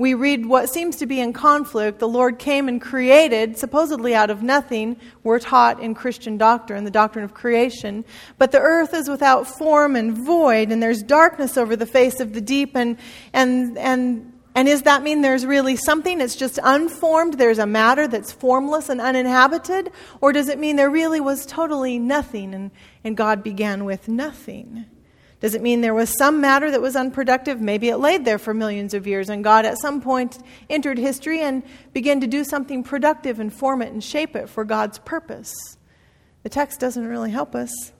we 0.00 0.14
read 0.14 0.46
what 0.46 0.70
seems 0.70 0.96
to 0.96 1.04
be 1.04 1.20
in 1.20 1.34
conflict. 1.34 1.98
The 1.98 2.08
Lord 2.08 2.38
came 2.38 2.68
and 2.68 2.80
created, 2.80 3.58
supposedly 3.58 4.14
out 4.14 4.30
of 4.30 4.42
nothing. 4.42 4.96
We're 5.22 5.38
taught 5.38 5.78
in 5.78 5.94
Christian 5.94 6.38
doctrine, 6.38 6.84
the 6.84 6.90
doctrine 6.90 7.22
of 7.22 7.34
creation. 7.34 8.06
But 8.38 8.50
the 8.50 8.60
earth 8.60 8.94
is 8.94 9.10
without 9.10 9.46
form 9.46 9.96
and 9.96 10.16
void, 10.16 10.72
and 10.72 10.82
there's 10.82 11.02
darkness 11.02 11.58
over 11.58 11.76
the 11.76 11.84
face 11.84 12.18
of 12.18 12.32
the 12.32 12.40
deep. 12.40 12.74
And, 12.76 12.96
and, 13.34 13.76
and, 13.76 14.32
and 14.54 14.68
does 14.68 14.84
that 14.84 15.02
mean 15.02 15.20
there's 15.20 15.44
really 15.44 15.76
something 15.76 16.22
It's 16.22 16.34
just 16.34 16.58
unformed? 16.62 17.34
There's 17.34 17.58
a 17.58 17.66
matter 17.66 18.08
that's 18.08 18.32
formless 18.32 18.88
and 18.88 19.02
uninhabited? 19.02 19.92
Or 20.22 20.32
does 20.32 20.48
it 20.48 20.58
mean 20.58 20.76
there 20.76 20.88
really 20.88 21.20
was 21.20 21.44
totally 21.44 21.98
nothing 21.98 22.54
and, 22.54 22.70
and 23.04 23.18
God 23.18 23.42
began 23.42 23.84
with 23.84 24.08
nothing? 24.08 24.86
Does 25.40 25.54
it 25.54 25.62
mean 25.62 25.80
there 25.80 25.94
was 25.94 26.16
some 26.18 26.40
matter 26.40 26.70
that 26.70 26.82
was 26.82 26.94
unproductive? 26.94 27.62
Maybe 27.62 27.88
it 27.88 27.96
laid 27.96 28.26
there 28.26 28.38
for 28.38 28.52
millions 28.52 28.92
of 28.92 29.06
years, 29.06 29.30
and 29.30 29.42
God 29.42 29.64
at 29.64 29.78
some 29.78 30.02
point 30.02 30.38
entered 30.68 30.98
history 30.98 31.40
and 31.40 31.62
began 31.94 32.20
to 32.20 32.26
do 32.26 32.44
something 32.44 32.84
productive 32.84 33.40
and 33.40 33.52
form 33.52 33.80
it 33.80 33.90
and 33.90 34.04
shape 34.04 34.36
it 34.36 34.50
for 34.50 34.64
God's 34.64 34.98
purpose. 34.98 35.78
The 36.42 36.50
text 36.50 36.78
doesn't 36.78 37.06
really 37.06 37.30
help 37.30 37.54
us. 37.54 37.92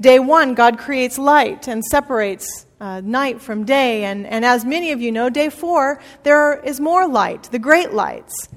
Day 0.00 0.20
one, 0.20 0.54
God 0.54 0.78
creates 0.78 1.18
light 1.18 1.68
and 1.68 1.84
separates 1.84 2.66
uh, 2.80 3.00
night 3.00 3.40
from 3.40 3.64
day. 3.64 4.04
And, 4.04 4.26
and 4.26 4.44
as 4.44 4.64
many 4.64 4.92
of 4.92 5.00
you 5.00 5.12
know, 5.12 5.30
day 5.30 5.48
four, 5.48 6.00
there 6.22 6.60
is 6.60 6.80
more 6.80 7.06
light, 7.08 7.44
the 7.44 7.58
great 7.58 7.92
lights, 7.92 8.48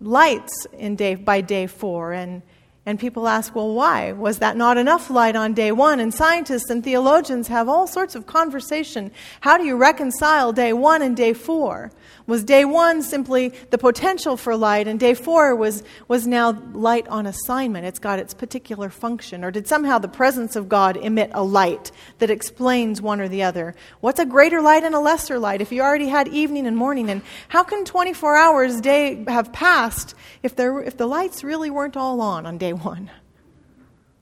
lights 0.00 0.66
in 0.72 0.96
day, 0.96 1.14
by 1.14 1.42
day 1.42 1.66
four. 1.66 2.12
And, 2.12 2.42
And 2.86 2.98
people 2.98 3.28
ask, 3.28 3.54
well, 3.54 3.74
why? 3.74 4.12
Was 4.12 4.38
that 4.38 4.56
not 4.56 4.78
enough 4.78 5.10
light 5.10 5.36
on 5.36 5.52
day 5.52 5.70
one? 5.70 6.00
And 6.00 6.12
scientists 6.12 6.70
and 6.70 6.82
theologians 6.82 7.48
have 7.48 7.68
all 7.68 7.86
sorts 7.86 8.14
of 8.14 8.26
conversation. 8.26 9.10
How 9.42 9.58
do 9.58 9.64
you 9.64 9.76
reconcile 9.76 10.52
day 10.52 10.72
one 10.72 11.02
and 11.02 11.16
day 11.16 11.34
four? 11.34 11.92
Was 12.30 12.44
day 12.44 12.64
one 12.64 13.02
simply 13.02 13.48
the 13.70 13.76
potential 13.76 14.36
for 14.36 14.54
light, 14.54 14.86
and 14.86 15.00
day 15.00 15.14
four 15.14 15.56
was, 15.56 15.82
was 16.06 16.28
now 16.28 16.52
light 16.72 17.08
on 17.08 17.26
assignment? 17.26 17.86
It's 17.86 17.98
got 17.98 18.20
its 18.20 18.34
particular 18.34 18.88
function. 18.88 19.42
Or 19.42 19.50
did 19.50 19.66
somehow 19.66 19.98
the 19.98 20.06
presence 20.06 20.54
of 20.54 20.68
God 20.68 20.96
emit 20.96 21.32
a 21.34 21.42
light 21.42 21.90
that 22.20 22.30
explains 22.30 23.02
one 23.02 23.20
or 23.20 23.26
the 23.26 23.42
other? 23.42 23.74
What's 23.98 24.20
a 24.20 24.24
greater 24.24 24.62
light 24.62 24.84
and 24.84 24.94
a 24.94 25.00
lesser 25.00 25.40
light 25.40 25.60
if 25.60 25.72
you 25.72 25.82
already 25.82 26.06
had 26.06 26.28
evening 26.28 26.68
and 26.68 26.76
morning? 26.76 27.10
And 27.10 27.22
how 27.48 27.64
can 27.64 27.84
24 27.84 28.36
hours 28.36 28.80
day 28.80 29.24
have 29.26 29.52
passed 29.52 30.14
if, 30.44 30.54
there, 30.54 30.80
if 30.80 30.96
the 30.96 31.08
lights 31.08 31.42
really 31.42 31.68
weren't 31.68 31.96
all 31.96 32.20
on 32.20 32.46
on 32.46 32.58
day 32.58 32.72
one? 32.72 33.10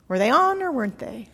Were 0.09 0.19
they 0.19 0.31
on 0.31 0.63
or 0.63 0.73
weren't 0.73 0.99
they? 0.99 1.29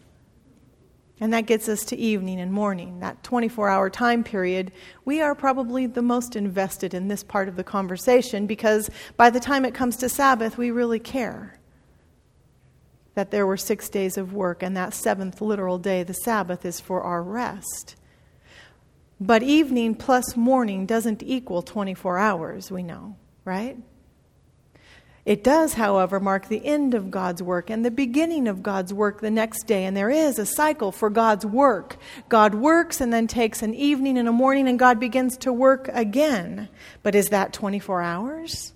And 1.20 1.32
that 1.32 1.46
gets 1.46 1.68
us 1.68 1.84
to 1.86 1.96
evening 1.96 2.40
and 2.40 2.52
morning, 2.52 2.98
that 3.00 3.22
24 3.22 3.68
hour 3.68 3.88
time 3.88 4.24
period. 4.24 4.72
We 5.04 5.20
are 5.20 5.34
probably 5.34 5.86
the 5.86 6.02
most 6.02 6.34
invested 6.34 6.92
in 6.92 7.08
this 7.08 7.22
part 7.22 7.48
of 7.48 7.56
the 7.56 7.64
conversation 7.64 8.46
because 8.46 8.90
by 9.16 9.30
the 9.30 9.40
time 9.40 9.64
it 9.64 9.74
comes 9.74 9.96
to 9.98 10.08
Sabbath, 10.08 10.58
we 10.58 10.70
really 10.70 10.98
care 10.98 11.58
that 13.14 13.30
there 13.30 13.46
were 13.46 13.56
six 13.56 13.88
days 13.88 14.18
of 14.18 14.32
work, 14.32 14.62
and 14.62 14.76
that 14.76 14.92
seventh 14.92 15.40
literal 15.40 15.78
day, 15.78 16.02
the 16.02 16.12
Sabbath, 16.12 16.64
is 16.64 16.80
for 16.80 17.00
our 17.02 17.22
rest. 17.22 17.96
But 19.20 19.42
evening 19.42 19.94
plus 19.94 20.36
morning 20.36 20.84
doesn't 20.84 21.22
equal 21.22 21.62
24 21.62 22.18
hours, 22.18 22.72
we 22.72 22.82
know, 22.82 23.16
right? 23.44 23.78
It 25.24 25.42
does, 25.42 25.74
however, 25.74 26.20
mark 26.20 26.48
the 26.48 26.64
end 26.66 26.92
of 26.92 27.10
God's 27.10 27.42
work 27.42 27.70
and 27.70 27.82
the 27.82 27.90
beginning 27.90 28.46
of 28.46 28.62
God's 28.62 28.92
work 28.92 29.20
the 29.20 29.30
next 29.30 29.66
day. 29.66 29.84
And 29.84 29.96
there 29.96 30.10
is 30.10 30.38
a 30.38 30.44
cycle 30.44 30.92
for 30.92 31.08
God's 31.08 31.46
work. 31.46 31.96
God 32.28 32.54
works 32.54 33.00
and 33.00 33.10
then 33.10 33.26
takes 33.26 33.62
an 33.62 33.72
evening 33.72 34.18
and 34.18 34.28
a 34.28 34.32
morning, 34.32 34.68
and 34.68 34.78
God 34.78 35.00
begins 35.00 35.38
to 35.38 35.52
work 35.52 35.88
again. 35.92 36.68
But 37.02 37.14
is 37.14 37.28
that 37.28 37.54
24 37.54 38.02
hours? 38.02 38.74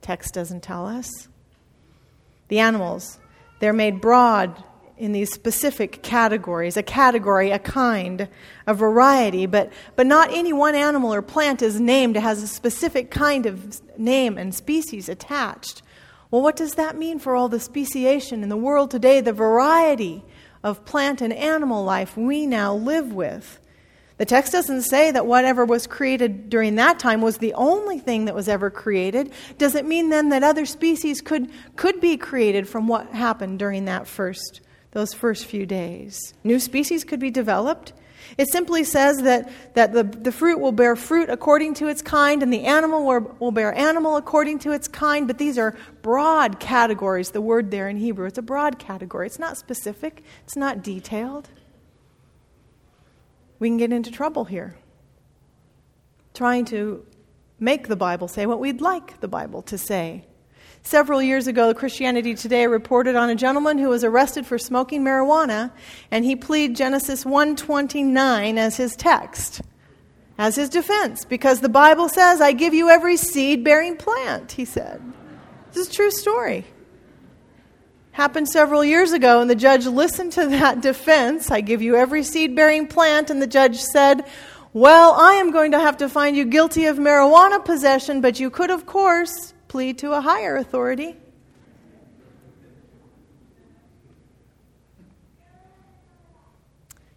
Text 0.00 0.32
doesn't 0.32 0.62
tell 0.62 0.86
us. 0.86 1.28
The 2.48 2.60
animals, 2.60 3.18
they're 3.60 3.74
made 3.74 4.00
broad 4.00 4.62
in 4.96 5.12
these 5.12 5.32
specific 5.32 6.02
categories 6.02 6.76
a 6.76 6.82
category, 6.82 7.50
a 7.50 7.58
kind, 7.58 8.28
a 8.66 8.74
variety, 8.74 9.46
but, 9.46 9.72
but 9.96 10.06
not 10.06 10.32
any 10.32 10.52
one 10.52 10.74
animal 10.74 11.12
or 11.12 11.22
plant 11.22 11.62
is 11.62 11.80
named. 11.80 12.16
It 12.16 12.20
has 12.22 12.42
a 12.42 12.46
specific 12.48 13.10
kind 13.10 13.46
of 13.46 13.80
name 13.98 14.38
and 14.38 14.54
species 14.54 15.08
attached. 15.08 15.82
Well, 16.30 16.42
what 16.42 16.56
does 16.56 16.74
that 16.74 16.96
mean 16.96 17.18
for 17.18 17.34
all 17.34 17.48
the 17.48 17.60
speciation 17.60 18.42
in 18.42 18.48
the 18.48 18.56
world 18.56 18.90
today, 18.90 19.20
the 19.20 19.32
variety 19.32 20.24
of 20.62 20.84
plant 20.84 21.20
and 21.20 21.32
animal 21.32 21.84
life 21.84 22.16
we 22.16 22.46
now 22.46 22.74
live 22.74 23.12
with? 23.12 23.60
The 24.16 24.24
text 24.24 24.52
doesn't 24.52 24.82
say 24.82 25.10
that 25.10 25.26
whatever 25.26 25.64
was 25.64 25.88
created 25.88 26.48
during 26.48 26.76
that 26.76 27.00
time 27.00 27.20
was 27.20 27.38
the 27.38 27.54
only 27.54 27.98
thing 27.98 28.26
that 28.26 28.34
was 28.34 28.48
ever 28.48 28.70
created. 28.70 29.32
Does 29.58 29.74
it 29.74 29.84
mean 29.84 30.10
then 30.10 30.28
that 30.28 30.44
other 30.44 30.66
species 30.66 31.20
could, 31.20 31.50
could 31.74 32.00
be 32.00 32.16
created 32.16 32.68
from 32.68 32.86
what 32.86 33.08
happened 33.08 33.58
during 33.58 33.86
that 33.86 34.06
first 34.06 34.60
those 34.94 35.12
first 35.12 35.44
few 35.44 35.66
days. 35.66 36.32
New 36.42 36.58
species 36.58 37.04
could 37.04 37.20
be 37.20 37.30
developed. 37.30 37.92
It 38.38 38.48
simply 38.48 38.84
says 38.84 39.22
that, 39.22 39.52
that 39.74 39.92
the, 39.92 40.02
the 40.02 40.32
fruit 40.32 40.58
will 40.58 40.72
bear 40.72 40.96
fruit 40.96 41.28
according 41.28 41.74
to 41.74 41.88
its 41.88 42.00
kind, 42.00 42.42
and 42.42 42.50
the 42.50 42.64
animal 42.64 43.04
will, 43.04 43.36
will 43.38 43.52
bear 43.52 43.74
animal 43.74 44.16
according 44.16 44.60
to 44.60 44.72
its 44.72 44.88
kind, 44.88 45.26
but 45.26 45.36
these 45.36 45.58
are 45.58 45.76
broad 46.00 46.58
categories. 46.58 47.32
The 47.32 47.42
word 47.42 47.70
there 47.70 47.88
in 47.88 47.98
Hebrew, 47.98 48.26
it's 48.26 48.38
a 48.38 48.42
broad 48.42 48.78
category. 48.78 49.26
It's 49.26 49.38
not 49.38 49.58
specific, 49.58 50.22
it's 50.44 50.56
not 50.56 50.82
detailed. 50.82 51.50
We 53.58 53.68
can 53.68 53.76
get 53.76 53.92
into 53.92 54.10
trouble 54.10 54.46
here 54.46 54.76
trying 56.32 56.64
to 56.66 57.06
make 57.60 57.88
the 57.88 57.96
Bible 57.96 58.26
say 58.28 58.46
what 58.46 58.58
we'd 58.58 58.80
like 58.80 59.20
the 59.20 59.28
Bible 59.28 59.62
to 59.62 59.78
say. 59.78 60.24
Several 60.86 61.22
years 61.22 61.46
ago, 61.46 61.72
Christianity 61.72 62.34
Today 62.34 62.66
reported 62.66 63.16
on 63.16 63.30
a 63.30 63.34
gentleman 63.34 63.78
who 63.78 63.88
was 63.88 64.04
arrested 64.04 64.44
for 64.44 64.58
smoking 64.58 65.02
marijuana, 65.02 65.70
and 66.10 66.26
he 66.26 66.36
pleaded 66.36 66.76
Genesis 66.76 67.24
1:29 67.24 68.58
as 68.58 68.76
his 68.76 68.94
text, 68.94 69.62
as 70.36 70.56
his 70.56 70.68
defense, 70.68 71.24
because 71.24 71.60
the 71.60 71.70
Bible 71.70 72.10
says, 72.10 72.42
"I 72.42 72.52
give 72.52 72.74
you 72.74 72.90
every 72.90 73.16
seed-bearing 73.16 73.96
plant," 73.96 74.52
he 74.52 74.66
said. 74.66 75.00
This 75.72 75.86
is 75.86 75.88
a 75.88 75.96
true 75.96 76.10
story. 76.10 76.66
Happened 78.12 78.50
several 78.50 78.84
years 78.84 79.12
ago, 79.12 79.40
and 79.40 79.48
the 79.48 79.54
judge 79.54 79.86
listened 79.86 80.32
to 80.32 80.46
that 80.48 80.82
defense. 80.82 81.50
I 81.50 81.62
give 81.62 81.80
you 81.80 81.96
every 81.96 82.22
seed 82.22 82.54
bearing 82.54 82.86
plant, 82.86 83.30
and 83.30 83.40
the 83.40 83.46
judge 83.46 83.80
said, 83.80 84.26
Well, 84.74 85.14
I 85.14 85.34
am 85.34 85.50
going 85.50 85.70
to 85.72 85.80
have 85.80 85.96
to 85.96 86.10
find 86.10 86.36
you 86.36 86.44
guilty 86.44 86.84
of 86.84 86.98
marijuana 86.98 87.64
possession, 87.64 88.20
but 88.20 88.38
you 88.38 88.50
could, 88.50 88.70
of 88.70 88.84
course, 88.84 89.53
plead 89.74 89.98
to 89.98 90.12
a 90.12 90.20
higher 90.20 90.54
authority. 90.54 91.16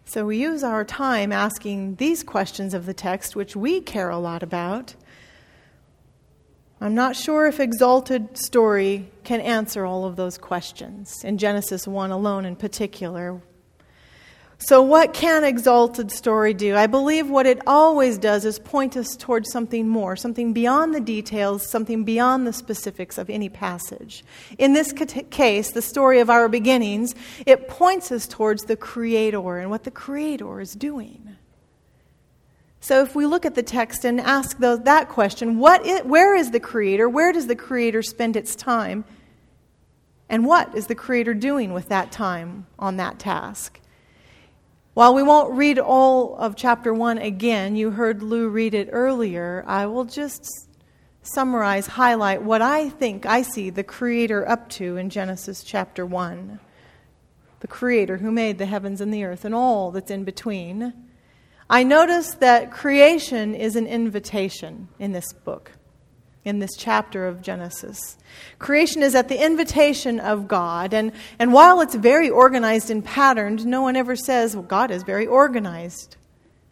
So 0.04 0.26
we 0.26 0.38
use 0.38 0.64
our 0.64 0.84
time 0.84 1.30
asking 1.30 1.94
these 1.94 2.24
questions 2.24 2.74
of 2.74 2.84
the 2.84 2.92
text, 2.92 3.36
which 3.36 3.54
we 3.54 3.80
care 3.80 4.10
a 4.10 4.18
lot 4.18 4.42
about. 4.42 4.96
I'm 6.80 6.96
not 6.96 7.14
sure 7.14 7.46
if 7.46 7.60
Exalted 7.60 8.36
Story 8.36 9.08
can 9.22 9.40
answer 9.40 9.86
all 9.86 10.04
of 10.04 10.16
those 10.16 10.36
questions, 10.36 11.22
in 11.22 11.38
Genesis 11.38 11.86
1 11.86 12.10
alone 12.10 12.44
in 12.44 12.56
particular. 12.56 13.40
So, 14.60 14.82
what 14.82 15.14
can 15.14 15.44
Exalted 15.44 16.10
Story 16.10 16.52
do? 16.52 16.74
I 16.74 16.88
believe 16.88 17.30
what 17.30 17.46
it 17.46 17.60
always 17.64 18.18
does 18.18 18.44
is 18.44 18.58
point 18.58 18.96
us 18.96 19.16
towards 19.16 19.52
something 19.52 19.88
more, 19.88 20.16
something 20.16 20.52
beyond 20.52 20.92
the 20.92 21.00
details, 21.00 21.64
something 21.70 22.02
beyond 22.02 22.44
the 22.44 22.52
specifics 22.52 23.18
of 23.18 23.30
any 23.30 23.48
passage. 23.48 24.24
In 24.58 24.72
this 24.72 24.92
case, 25.30 25.70
the 25.70 25.80
story 25.80 26.18
of 26.18 26.28
our 26.28 26.48
beginnings, 26.48 27.14
it 27.46 27.68
points 27.68 28.10
us 28.10 28.26
towards 28.26 28.64
the 28.64 28.74
Creator 28.74 29.58
and 29.58 29.70
what 29.70 29.84
the 29.84 29.92
Creator 29.92 30.60
is 30.60 30.72
doing. 30.72 31.36
So, 32.80 33.00
if 33.02 33.14
we 33.14 33.26
look 33.26 33.46
at 33.46 33.54
the 33.54 33.62
text 33.62 34.04
and 34.04 34.20
ask 34.20 34.58
that 34.58 35.08
question, 35.08 35.60
where 35.60 36.34
is 36.34 36.50
the 36.50 36.60
Creator? 36.60 37.08
Where 37.08 37.32
does 37.32 37.46
the 37.46 37.56
Creator 37.56 38.02
spend 38.02 38.34
its 38.34 38.56
time? 38.56 39.04
And 40.28 40.44
what 40.44 40.74
is 40.74 40.88
the 40.88 40.96
Creator 40.96 41.34
doing 41.34 41.72
with 41.72 41.88
that 41.90 42.10
time 42.10 42.66
on 42.76 42.96
that 42.96 43.20
task? 43.20 43.78
While 44.98 45.14
we 45.14 45.22
won't 45.22 45.52
read 45.52 45.78
all 45.78 46.34
of 46.38 46.56
chapter 46.56 46.92
1 46.92 47.18
again, 47.18 47.76
you 47.76 47.92
heard 47.92 48.20
Lou 48.20 48.48
read 48.48 48.74
it 48.74 48.88
earlier, 48.90 49.62
I 49.64 49.86
will 49.86 50.04
just 50.04 50.44
summarize, 51.22 51.86
highlight 51.86 52.42
what 52.42 52.62
I 52.62 52.88
think 52.88 53.24
I 53.24 53.42
see 53.42 53.70
the 53.70 53.84
Creator 53.84 54.48
up 54.48 54.68
to 54.70 54.96
in 54.96 55.08
Genesis 55.08 55.62
chapter 55.62 56.04
1. 56.04 56.58
The 57.60 57.68
Creator 57.68 58.16
who 58.16 58.32
made 58.32 58.58
the 58.58 58.66
heavens 58.66 59.00
and 59.00 59.14
the 59.14 59.22
earth 59.22 59.44
and 59.44 59.54
all 59.54 59.92
that's 59.92 60.10
in 60.10 60.24
between. 60.24 60.92
I 61.70 61.84
notice 61.84 62.34
that 62.34 62.72
creation 62.72 63.54
is 63.54 63.76
an 63.76 63.86
invitation 63.86 64.88
in 64.98 65.12
this 65.12 65.32
book 65.32 65.70
in 66.48 66.58
this 66.58 66.74
chapter 66.76 67.28
of 67.28 67.42
Genesis. 67.42 68.16
Creation 68.58 69.02
is 69.02 69.14
at 69.14 69.28
the 69.28 69.44
invitation 69.44 70.18
of 70.18 70.48
God, 70.48 70.94
and, 70.94 71.12
and 71.38 71.52
while 71.52 71.80
it's 71.80 71.94
very 71.94 72.30
organized 72.30 72.90
and 72.90 73.04
patterned, 73.04 73.66
no 73.66 73.82
one 73.82 73.96
ever 73.96 74.16
says, 74.16 74.56
well, 74.56 74.64
God 74.64 74.90
is 74.90 75.02
very 75.02 75.26
organized. 75.26 76.16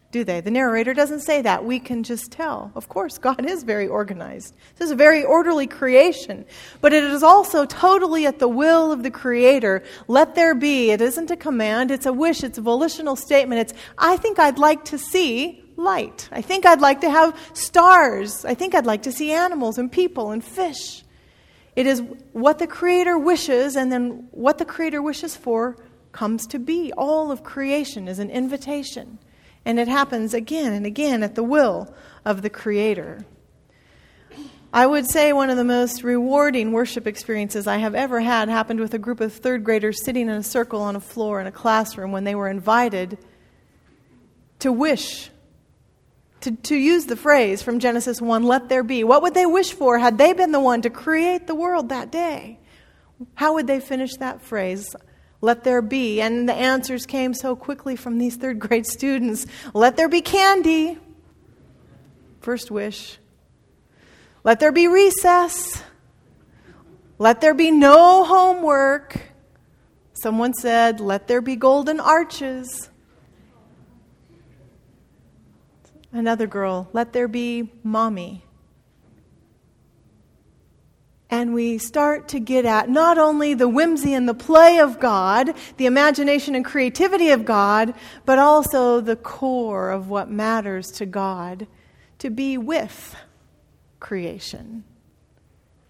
Do 0.09 0.23
they? 0.23 0.39
The 0.39 0.51
narrator 0.51 0.93
doesn't 0.93 1.19
say 1.19 1.41
that. 1.41 1.65
We 1.65 1.79
can 1.79 2.01
just 2.01 2.31
tell. 2.31 2.71
Of 2.75 2.87
course, 2.87 3.17
God 3.17 3.45
is 3.45 3.63
very 3.63 3.87
organized. 3.87 4.55
This 4.77 4.85
is 4.85 4.91
a 4.91 4.95
very 4.95 5.23
orderly 5.23 5.67
creation. 5.67 6.45
But 6.79 6.93
it 6.93 7.03
is 7.03 7.23
also 7.23 7.65
totally 7.65 8.25
at 8.25 8.39
the 8.39 8.47
will 8.47 8.93
of 8.93 9.03
the 9.03 9.11
Creator. 9.11 9.83
Let 10.07 10.33
there 10.33 10.55
be. 10.55 10.91
It 10.91 11.01
isn't 11.01 11.29
a 11.29 11.35
command, 11.35 11.91
it's 11.91 12.05
a 12.05 12.13
wish, 12.13 12.43
it's 12.43 12.57
a 12.57 12.61
volitional 12.61 13.17
statement. 13.17 13.61
It's, 13.61 13.73
I 13.97 14.17
think 14.17 14.39
I'd 14.39 14.57
like 14.57 14.85
to 14.85 14.97
see 14.97 15.66
light. 15.77 16.27
I 16.31 16.41
think 16.41 16.65
I'd 16.65 16.81
like 16.81 17.01
to 17.01 17.09
have 17.09 17.37
stars. 17.53 18.43
I 18.43 18.53
think 18.53 18.75
I'd 18.75 18.85
like 18.85 19.03
to 19.03 19.11
see 19.11 19.31
animals 19.31 19.77
and 19.77 19.91
people 19.91 20.31
and 20.31 20.43
fish. 20.43 21.03
It 21.75 21.85
is 21.85 22.01
what 22.33 22.57
the 22.59 22.67
Creator 22.67 23.19
wishes, 23.19 23.75
and 23.75 23.91
then 23.91 24.27
what 24.31 24.57
the 24.57 24.65
Creator 24.65 25.01
wishes 25.01 25.37
for 25.37 25.77
comes 26.11 26.47
to 26.47 26.59
be. 26.59 26.91
All 26.93 27.31
of 27.31 27.43
creation 27.43 28.07
is 28.07 28.17
an 28.17 28.31
invitation. 28.31 29.19
And 29.63 29.79
it 29.79 29.87
happens 29.87 30.33
again 30.33 30.73
and 30.73 30.85
again 30.85 31.21
at 31.21 31.35
the 31.35 31.43
will 31.43 31.93
of 32.25 32.41
the 32.41 32.49
Creator. 32.49 33.25
I 34.73 34.85
would 34.85 35.09
say 35.09 35.31
one 35.33 35.49
of 35.49 35.57
the 35.57 35.63
most 35.63 36.03
rewarding 36.03 36.71
worship 36.71 37.07
experiences 37.07 37.67
I 37.67 37.77
have 37.77 37.95
ever 37.95 38.19
had 38.19 38.49
happened 38.49 38.79
with 38.79 38.93
a 38.93 38.99
group 38.99 39.21
of 39.21 39.33
third 39.33 39.63
graders 39.63 40.03
sitting 40.03 40.29
in 40.29 40.35
a 40.35 40.43
circle 40.43 40.81
on 40.81 40.95
a 40.95 40.99
floor 40.99 41.39
in 41.39 41.47
a 41.47 41.51
classroom 41.51 42.11
when 42.11 42.23
they 42.25 42.35
were 42.35 42.49
invited 42.49 43.17
to 44.59 44.71
wish 44.71 45.29
to, 46.41 46.51
to 46.51 46.75
use 46.75 47.05
the 47.05 47.15
phrase 47.15 47.61
from 47.61 47.79
Genesis 47.79 48.21
1, 48.21 48.43
let 48.43 48.69
there 48.69 48.83
be. 48.83 49.03
What 49.03 49.21
would 49.21 49.33
they 49.33 49.45
wish 49.45 49.73
for 49.73 49.97
had 49.97 50.17
they 50.17 50.33
been 50.33 50.51
the 50.51 50.59
one 50.59 50.81
to 50.83 50.89
create 50.89 51.47
the 51.47 51.55
world 51.55 51.89
that 51.89 52.11
day? 52.11 52.59
How 53.35 53.53
would 53.53 53.67
they 53.67 53.79
finish 53.79 54.15
that 54.17 54.41
phrase? 54.41 54.95
Let 55.41 55.63
there 55.63 55.81
be. 55.81 56.21
And 56.21 56.47
the 56.47 56.53
answers 56.53 57.05
came 57.05 57.33
so 57.33 57.55
quickly 57.55 57.95
from 57.95 58.17
these 58.17 58.35
third 58.35 58.59
grade 58.59 58.85
students. 58.97 59.45
Let 59.73 59.97
there 59.97 60.09
be 60.09 60.21
candy. 60.21 60.97
First 62.41 62.71
wish. 62.71 63.17
Let 64.43 64.59
there 64.59 64.71
be 64.71 64.87
recess. 64.87 65.83
Let 67.17 67.41
there 67.41 67.53
be 67.53 67.71
no 67.71 68.23
homework. 68.23 69.19
Someone 70.13 70.53
said, 70.53 70.99
Let 70.99 71.27
there 71.27 71.41
be 71.41 71.55
golden 71.55 71.99
arches. 71.99 72.89
Another 76.17 76.47
girl, 76.47 76.89
Let 76.93 77.13
there 77.13 77.27
be 77.27 77.71
mommy. 77.83 78.43
And 81.29 81.53
we 81.53 81.77
start 81.77 82.29
to 82.29 82.39
get 82.39 82.65
at 82.65 82.89
not 82.89 83.19
only 83.19 83.53
the 83.53 83.67
whimsy 83.67 84.15
and 84.15 84.27
the 84.27 84.33
play 84.33 84.79
of 84.79 84.99
God, 84.99 85.53
the 85.75 85.85
imagination 85.85 86.55
and 86.55 86.65
creativity 86.65 87.29
of 87.29 87.45
God, 87.45 87.93
but 88.25 88.39
also 88.39 88.99
the 88.99 89.15
core 89.15 89.91
of 89.91 90.09
what 90.09 90.27
matters 90.27 90.87
to 90.93 91.05
God 91.05 91.67
to 92.17 92.31
be 92.31 92.57
with 92.57 93.15
creation. 93.99 94.85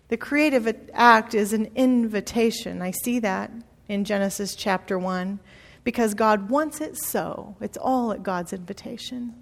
The 0.10 0.18
creative 0.18 0.90
act 0.94 1.36
is 1.36 1.54
an 1.54 1.72
invitation. 1.74 2.82
I 2.82 2.92
see 2.92 3.20
that 3.20 3.50
in 3.88 4.04
Genesis 4.04 4.56
chapter 4.56 5.00
1 5.00 5.40
because 5.88 6.14
God 6.14 6.50
wants 6.50 6.82
it 6.82 6.98
so. 6.98 7.56
It's 7.62 7.78
all 7.78 8.12
at 8.12 8.22
God's 8.22 8.52
invitation. 8.52 9.34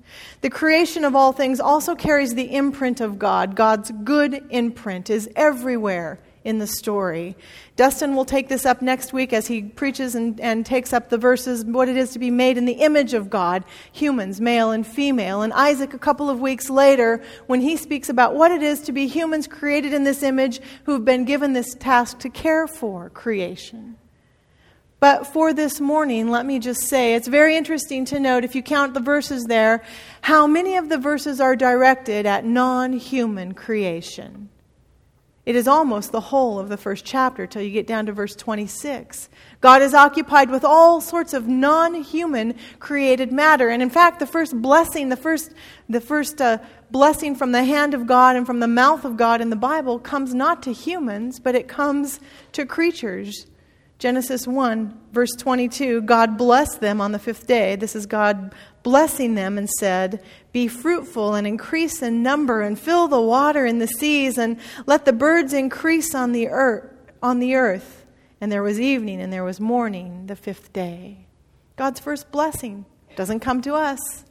The 0.42 0.52
creation 0.52 1.04
of 1.04 1.16
all 1.16 1.32
things 1.32 1.60
also 1.60 1.96
carries 1.96 2.36
the 2.36 2.54
imprint 2.54 3.02
of 3.02 3.18
God. 3.18 3.56
God's 3.56 3.92
good 4.04 4.46
imprint 4.52 5.10
is 5.10 5.28
everywhere 5.36 6.20
in 6.44 6.60
the 6.60 6.68
story. 6.68 7.36
Dustin 7.78 8.16
will 8.16 8.26
take 8.26 8.48
this 8.48 8.64
up 8.64 8.84
next 8.84 9.12
week 9.12 9.34
as 9.34 9.48
he 9.48 9.64
preaches 9.64 10.14
and, 10.14 10.40
and 10.40 10.68
takes 10.68 10.94
up 10.94 11.10
the 11.10 11.18
verses, 11.18 11.66
what 11.66 11.90
it 11.90 11.98
is 11.98 12.12
to 12.12 12.20
be 12.20 12.30
made 12.30 12.60
in 12.60 12.66
the 12.66 12.74
image 12.74 13.16
of 13.16 13.32
God, 13.32 13.64
humans, 13.92 14.40
male 14.40 14.70
and 14.70 14.86
female. 14.86 15.42
And 15.42 15.52
Isaac, 15.52 15.96
a 15.96 15.98
couple 15.98 16.30
of 16.30 16.40
weeks 16.40 16.70
later, 16.70 17.24
when 17.48 17.62
he 17.62 17.76
speaks 17.76 18.08
about 18.08 18.36
what 18.36 18.52
it 18.52 18.62
is 18.62 18.82
to 18.82 18.92
be 18.92 19.08
humans 19.08 19.48
created 19.48 19.96
in 19.96 20.04
this 20.04 20.22
image 20.22 20.62
who've 20.84 21.04
been 21.04 21.26
given 21.26 21.54
this 21.54 21.74
task 21.74 22.20
to 22.20 22.30
care 22.30 22.68
for 22.68 23.10
creation. 23.10 23.98
But 25.00 25.28
for 25.28 25.54
this 25.54 25.80
morning, 25.82 26.30
let 26.30 26.46
me 26.46 26.60
just 26.60 26.84
say 26.84 27.16
it's 27.16 27.28
very 27.28 27.56
interesting 27.56 28.06
to 28.06 28.20
note, 28.20 28.44
if 28.44 28.56
you 28.56 28.64
count 28.64 28.94
the 28.94 29.00
verses 29.00 29.44
there, 29.44 29.84
how 30.22 30.48
many 30.48 30.78
of 30.78 30.90
the 30.90 30.98
verses 30.98 31.42
are 31.42 31.56
directed 31.56 32.26
at 32.26 32.46
non 32.46 32.94
human 32.94 33.54
creation. 33.54 34.50
It 35.46 35.56
is 35.56 35.68
almost 35.68 36.12
the 36.12 36.22
whole 36.22 36.58
of 36.58 36.70
the 36.70 36.78
first 36.78 37.06
chapter 37.06 37.46
till 37.46 37.62
you 37.62 37.70
get 37.70 37.86
down 37.86 38.08
to 38.08 38.14
verse 38.14 38.36
26. 38.36 39.30
God 39.62 39.84
is 39.84 39.94
occupied 39.94 40.50
with 40.50 40.66
all 40.66 41.02
sorts 41.02 41.34
of 41.34 41.48
non 41.48 41.94
human 41.94 42.56
created 42.80 43.32
matter. 43.32 43.70
And 43.70 43.84
in 43.84 43.92
fact, 43.92 44.18
the 44.18 44.26
first 44.26 44.60
blessing, 44.60 45.10
the 45.10 45.16
first, 45.16 45.52
the 45.88 46.02
first 46.02 46.42
uh, 46.42 46.58
blessing 46.90 47.36
from 47.36 47.52
the 47.52 47.64
hand 47.64 47.94
of 47.94 48.08
God 48.08 48.36
and 48.36 48.46
from 48.46 48.60
the 48.60 48.68
mouth 48.68 49.06
of 49.06 49.18
God 49.18 49.40
in 49.40 49.52
the 49.52 49.56
Bible 49.56 50.00
comes 50.00 50.34
not 50.34 50.64
to 50.64 50.74
humans, 50.74 51.40
but 51.40 51.54
it 51.54 51.68
comes 51.68 52.20
to 52.54 52.66
creatures. 52.66 53.46
Genesis 53.98 54.46
1, 54.46 55.00
verse 55.14 55.32
22 55.38 56.02
God 56.02 56.38
blessed 56.38 56.82
them 56.82 57.00
on 57.00 57.12
the 57.12 57.20
fifth 57.20 57.48
day. 57.48 57.76
This 57.76 57.96
is 57.96 58.06
God 58.06 58.54
blessing 58.84 59.36
them 59.36 59.58
and 59.58 59.70
said, 59.70 60.24
Be 60.52 60.68
fruitful 60.68 61.34
and 61.34 61.48
increase 61.48 62.02
in 62.02 62.22
number 62.22 62.62
and 62.62 62.78
fill 62.78 63.08
the 63.08 63.22
water 63.22 63.66
in 63.66 63.80
the 63.80 63.88
seas 63.88 64.38
and 64.38 64.60
let 64.86 65.06
the 65.06 65.14
birds 65.14 65.54
increase 65.54 66.14
on 66.14 66.34
the 66.34 66.50
earth. 66.50 66.92
On 67.24 67.40
the 67.40 67.56
earth. 67.56 68.06
And 68.42 68.52
there 68.52 68.64
was 68.64 68.80
evening 68.80 69.22
and 69.22 69.32
there 69.32 69.46
was 69.46 69.60
morning 69.60 70.28
the 70.28 70.36
fifth 70.36 70.74
day. 70.74 71.26
God's 71.78 72.00
first 72.00 72.32
blessing 72.32 72.86
doesn't 73.16 73.40
come 73.40 73.62
to 73.62 73.74
us 73.74 74.26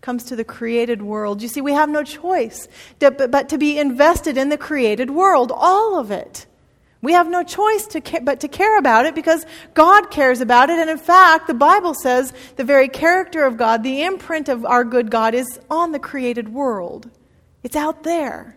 comes 0.00 0.24
to 0.24 0.36
the 0.36 0.44
created 0.44 1.00
world. 1.00 1.40
You 1.40 1.48
see, 1.48 1.62
we 1.62 1.72
have 1.72 1.88
no 1.88 2.04
choice 2.04 2.68
but 2.98 3.48
to 3.48 3.56
be 3.56 3.78
invested 3.78 4.36
in 4.36 4.50
the 4.50 4.58
created 4.58 5.10
world, 5.10 5.50
all 5.50 5.98
of 5.98 6.10
it. 6.10 6.44
We 7.04 7.12
have 7.12 7.28
no 7.28 7.42
choice 7.42 7.86
to 7.88 8.00
care, 8.00 8.22
but 8.22 8.40
to 8.40 8.48
care 8.48 8.78
about 8.78 9.04
it 9.04 9.14
because 9.14 9.44
God 9.74 10.10
cares 10.10 10.40
about 10.40 10.70
it. 10.70 10.78
And 10.78 10.88
in 10.88 10.96
fact, 10.96 11.46
the 11.46 11.54
Bible 11.54 11.92
says 11.92 12.32
the 12.56 12.64
very 12.64 12.88
character 12.88 13.44
of 13.44 13.58
God, 13.58 13.82
the 13.82 14.02
imprint 14.02 14.48
of 14.48 14.64
our 14.64 14.84
good 14.84 15.10
God, 15.10 15.34
is 15.34 15.60
on 15.70 15.92
the 15.92 15.98
created 15.98 16.48
world. 16.48 17.10
It's 17.62 17.76
out 17.76 18.04
there. 18.04 18.56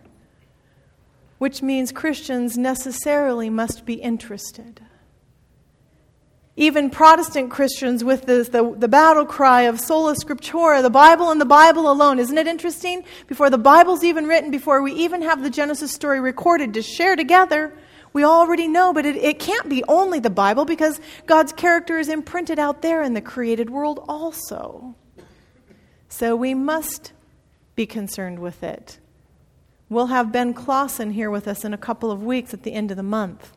Which 1.36 1.60
means 1.60 1.92
Christians 1.92 2.56
necessarily 2.56 3.50
must 3.50 3.84
be 3.84 3.94
interested. 3.94 4.80
Even 6.56 6.88
Protestant 6.88 7.50
Christians 7.50 8.02
with 8.02 8.24
this, 8.24 8.48
the, 8.48 8.74
the 8.74 8.88
battle 8.88 9.26
cry 9.26 9.62
of 9.62 9.78
sola 9.78 10.14
scriptura, 10.16 10.80
the 10.80 10.90
Bible 10.90 11.30
and 11.30 11.40
the 11.40 11.44
Bible 11.44 11.90
alone. 11.90 12.18
Isn't 12.18 12.38
it 12.38 12.46
interesting? 12.46 13.04
Before 13.26 13.50
the 13.50 13.58
Bible's 13.58 14.02
even 14.02 14.26
written, 14.26 14.50
before 14.50 14.82
we 14.82 14.92
even 14.94 15.20
have 15.20 15.42
the 15.42 15.50
Genesis 15.50 15.92
story 15.92 16.18
recorded 16.18 16.72
to 16.74 16.82
share 16.82 17.14
together, 17.14 17.74
we 18.12 18.24
already 18.24 18.68
know, 18.68 18.92
but 18.92 19.06
it, 19.06 19.16
it 19.16 19.38
can't 19.38 19.68
be 19.68 19.84
only 19.88 20.18
the 20.20 20.30
Bible 20.30 20.64
because 20.64 21.00
God's 21.26 21.52
character 21.52 21.98
is 21.98 22.08
imprinted 22.08 22.58
out 22.58 22.82
there 22.82 23.02
in 23.02 23.14
the 23.14 23.20
created 23.20 23.70
world 23.70 24.04
also. 24.08 24.94
So 26.08 26.34
we 26.34 26.54
must 26.54 27.12
be 27.74 27.86
concerned 27.86 28.38
with 28.38 28.62
it. 28.62 28.98
We'll 29.88 30.06
have 30.06 30.32
Ben 30.32 30.54
Clausen 30.54 31.12
here 31.12 31.30
with 31.30 31.46
us 31.46 31.64
in 31.64 31.72
a 31.72 31.78
couple 31.78 32.10
of 32.10 32.22
weeks 32.22 32.52
at 32.52 32.62
the 32.62 32.72
end 32.72 32.90
of 32.90 32.96
the 32.96 33.02
month. 33.02 33.52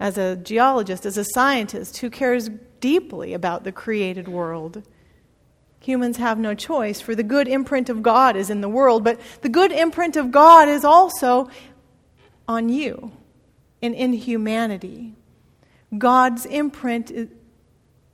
As 0.00 0.16
a 0.16 0.36
geologist, 0.36 1.04
as 1.04 1.18
a 1.18 1.24
scientist 1.24 1.98
who 1.98 2.10
cares 2.10 2.48
deeply 2.80 3.34
about 3.34 3.64
the 3.64 3.72
created 3.72 4.28
world. 4.28 4.82
Humans 5.80 6.16
have 6.16 6.38
no 6.38 6.54
choice, 6.54 7.00
for 7.00 7.14
the 7.14 7.22
good 7.22 7.48
imprint 7.48 7.88
of 7.88 8.02
God 8.02 8.36
is 8.36 8.50
in 8.50 8.60
the 8.60 8.68
world, 8.68 9.04
but 9.04 9.20
the 9.42 9.48
good 9.48 9.72
imprint 9.72 10.16
of 10.16 10.30
God 10.30 10.68
is 10.68 10.84
also 10.84 11.48
on 12.46 12.68
you 12.68 13.12
and 13.82 13.94
in 13.94 14.12
humanity. 14.12 15.14
God's 15.96 16.44
imprint 16.46 17.10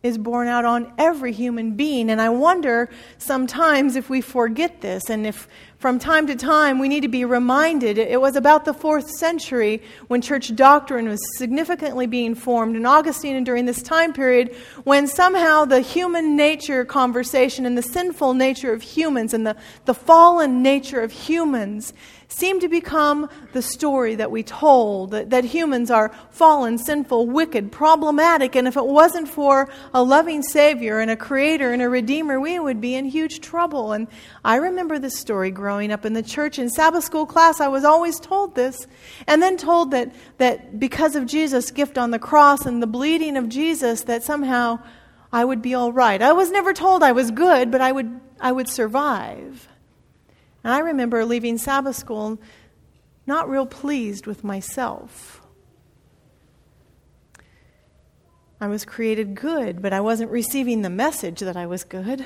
is 0.04 0.18
borne 0.18 0.46
out 0.46 0.66
on 0.66 0.92
every 0.98 1.32
human 1.32 1.72
being. 1.76 2.10
And 2.10 2.20
I 2.20 2.28
wonder 2.28 2.90
sometimes 3.16 3.96
if 3.96 4.10
we 4.10 4.20
forget 4.20 4.82
this 4.82 5.08
and 5.08 5.26
if 5.26 5.48
from 5.78 5.98
time 5.98 6.26
to 6.26 6.36
time 6.36 6.78
we 6.78 6.88
need 6.88 7.00
to 7.00 7.08
be 7.08 7.24
reminded. 7.24 7.96
It 7.96 8.20
was 8.20 8.36
about 8.36 8.66
the 8.66 8.74
fourth 8.74 9.08
century 9.08 9.82
when 10.08 10.20
church 10.20 10.54
doctrine 10.54 11.08
was 11.08 11.20
significantly 11.38 12.06
being 12.06 12.34
formed 12.34 12.76
in 12.76 12.84
Augustine 12.84 13.34
and 13.34 13.46
during 13.46 13.64
this 13.64 13.82
time 13.82 14.12
period 14.12 14.54
when 14.84 15.06
somehow 15.06 15.64
the 15.64 15.80
human 15.80 16.36
nature 16.36 16.84
conversation 16.84 17.64
and 17.64 17.76
the 17.76 17.82
sinful 17.82 18.34
nature 18.34 18.74
of 18.74 18.82
humans 18.82 19.32
and 19.32 19.46
the, 19.46 19.56
the 19.86 19.94
fallen 19.94 20.62
nature 20.62 21.00
of 21.00 21.12
humans 21.12 21.94
seemed 22.34 22.60
to 22.62 22.68
become 22.68 23.28
the 23.52 23.62
story 23.62 24.16
that 24.16 24.30
we 24.30 24.42
told 24.42 25.12
that, 25.12 25.30
that, 25.30 25.44
humans 25.44 25.90
are 25.90 26.10
fallen, 26.30 26.78
sinful, 26.78 27.26
wicked, 27.28 27.70
problematic, 27.70 28.56
and 28.56 28.66
if 28.66 28.76
it 28.76 28.84
wasn't 28.84 29.28
for 29.28 29.68
a 29.92 30.02
loving 30.02 30.42
Savior 30.42 30.98
and 30.98 31.10
a 31.10 31.16
Creator 31.16 31.72
and 31.72 31.80
a 31.80 31.88
Redeemer, 31.88 32.40
we 32.40 32.58
would 32.58 32.80
be 32.80 32.94
in 32.94 33.04
huge 33.04 33.40
trouble. 33.40 33.92
And 33.92 34.08
I 34.44 34.56
remember 34.56 34.98
this 34.98 35.16
story 35.16 35.50
growing 35.50 35.92
up 35.92 36.04
in 36.04 36.12
the 36.12 36.22
church. 36.22 36.58
In 36.58 36.68
Sabbath 36.70 37.04
school 37.04 37.26
class, 37.26 37.60
I 37.60 37.68
was 37.68 37.84
always 37.84 38.18
told 38.18 38.54
this, 38.54 38.86
and 39.26 39.40
then 39.40 39.56
told 39.56 39.92
that, 39.92 40.12
that 40.38 40.80
because 40.80 41.14
of 41.14 41.26
Jesus' 41.26 41.70
gift 41.70 41.98
on 41.98 42.10
the 42.10 42.18
cross 42.18 42.66
and 42.66 42.82
the 42.82 42.88
bleeding 42.88 43.36
of 43.36 43.48
Jesus, 43.48 44.02
that 44.02 44.22
somehow 44.24 44.80
I 45.32 45.44
would 45.44 45.62
be 45.62 45.74
all 45.74 45.92
right. 45.92 46.20
I 46.20 46.32
was 46.32 46.50
never 46.50 46.72
told 46.72 47.02
I 47.02 47.12
was 47.12 47.30
good, 47.30 47.70
but 47.70 47.80
I 47.80 47.92
would, 47.92 48.20
I 48.40 48.50
would 48.50 48.68
survive. 48.68 49.68
And 50.64 50.72
I 50.72 50.78
remember 50.78 51.24
leaving 51.24 51.58
Sabbath 51.58 51.94
school 51.94 52.40
not 53.26 53.48
real 53.48 53.66
pleased 53.66 54.26
with 54.26 54.42
myself. 54.42 55.42
I 58.60 58.66
was 58.66 58.84
created 58.84 59.34
good, 59.34 59.82
but 59.82 59.92
I 59.92 60.00
wasn't 60.00 60.30
receiving 60.30 60.82
the 60.82 60.90
message 60.90 61.40
that 61.40 61.56
I 61.56 61.66
was 61.66 61.84
good. 61.84 62.24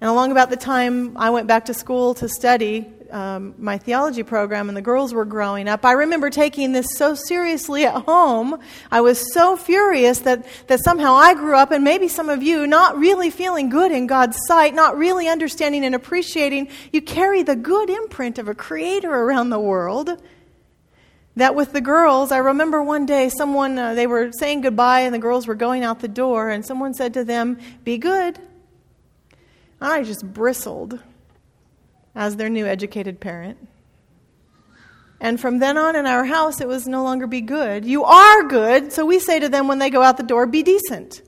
And 0.00 0.10
along 0.10 0.30
about 0.30 0.50
the 0.50 0.56
time 0.56 1.16
I 1.16 1.30
went 1.30 1.46
back 1.46 1.66
to 1.66 1.74
school 1.74 2.14
to 2.14 2.28
study 2.28 2.90
um, 3.10 3.54
my 3.58 3.78
theology 3.78 4.22
program 4.22 4.68
and 4.68 4.76
the 4.76 4.82
girls 4.82 5.12
were 5.12 5.24
growing 5.24 5.68
up, 5.68 5.84
I 5.84 5.92
remember 5.92 6.30
taking 6.30 6.72
this 6.72 6.86
so 6.96 7.14
seriously 7.14 7.84
at 7.84 8.02
home. 8.02 8.58
I 8.90 9.00
was 9.00 9.32
so 9.32 9.56
furious 9.56 10.20
that, 10.20 10.46
that 10.66 10.80
somehow 10.84 11.14
I 11.14 11.34
grew 11.34 11.56
up, 11.56 11.70
and 11.70 11.84
maybe 11.84 12.08
some 12.08 12.28
of 12.28 12.42
you, 12.42 12.66
not 12.66 12.98
really 12.98 13.30
feeling 13.30 13.68
good 13.68 13.92
in 13.92 14.06
God's 14.06 14.36
sight, 14.46 14.74
not 14.74 14.96
really 14.96 15.28
understanding 15.28 15.84
and 15.84 15.94
appreciating. 15.94 16.68
You 16.92 17.02
carry 17.02 17.42
the 17.42 17.56
good 17.56 17.90
imprint 17.90 18.38
of 18.38 18.48
a 18.48 18.54
creator 18.54 19.12
around 19.12 19.50
the 19.50 19.60
world. 19.60 20.22
That 21.36 21.54
with 21.54 21.72
the 21.72 21.82
girls, 21.82 22.32
I 22.32 22.38
remember 22.38 22.82
one 22.82 23.04
day 23.04 23.28
someone, 23.28 23.78
uh, 23.78 23.94
they 23.94 24.06
were 24.06 24.30
saying 24.32 24.62
goodbye 24.62 25.00
and 25.00 25.14
the 25.14 25.18
girls 25.18 25.46
were 25.46 25.54
going 25.54 25.84
out 25.84 26.00
the 26.00 26.08
door, 26.08 26.48
and 26.48 26.64
someone 26.64 26.94
said 26.94 27.14
to 27.14 27.24
them, 27.24 27.58
Be 27.84 27.98
good. 27.98 28.38
I 29.80 30.02
just 30.02 30.24
bristled 30.32 31.00
as 32.16 32.36
their 32.36 32.48
new 32.48 32.66
educated 32.66 33.20
parent. 33.20 33.58
And 35.20 35.38
from 35.38 35.58
then 35.58 35.78
on 35.78 35.94
in 35.94 36.06
our 36.06 36.24
house, 36.24 36.60
it 36.60 36.66
was 36.66 36.88
no 36.88 37.04
longer 37.04 37.26
be 37.26 37.42
good. 37.42 37.84
You 37.84 38.04
are 38.04 38.42
good, 38.44 38.92
so 38.92 39.06
we 39.06 39.18
say 39.18 39.38
to 39.38 39.48
them 39.48 39.68
when 39.68 39.78
they 39.78 39.90
go 39.90 40.02
out 40.02 40.16
the 40.16 40.22
door, 40.22 40.46
be 40.46 40.62
decent. 40.62 41.22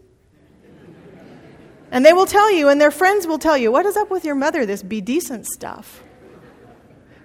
And 1.90 2.04
they 2.04 2.12
will 2.12 2.26
tell 2.26 2.52
you, 2.52 2.68
and 2.68 2.80
their 2.80 2.90
friends 2.90 3.26
will 3.26 3.38
tell 3.38 3.56
you, 3.56 3.70
what 3.70 3.86
is 3.86 3.96
up 3.96 4.10
with 4.10 4.24
your 4.24 4.34
mother, 4.34 4.66
this 4.66 4.82
be 4.82 5.00
decent 5.00 5.46
stuff? 5.46 6.02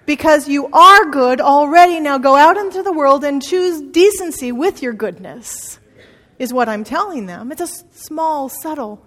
Because 0.06 0.48
you 0.48 0.68
are 0.68 1.06
good 1.06 1.40
already. 1.40 2.00
Now 2.00 2.18
go 2.18 2.36
out 2.36 2.56
into 2.56 2.82
the 2.82 2.92
world 2.92 3.24
and 3.24 3.42
choose 3.42 3.80
decency 3.80 4.52
with 4.52 4.82
your 4.82 4.92
goodness, 4.92 5.78
is 6.38 6.52
what 6.52 6.68
I'm 6.68 6.84
telling 6.84 7.26
them. 7.26 7.52
It's 7.52 7.60
a 7.60 7.66
small, 7.94 8.48
subtle, 8.48 9.04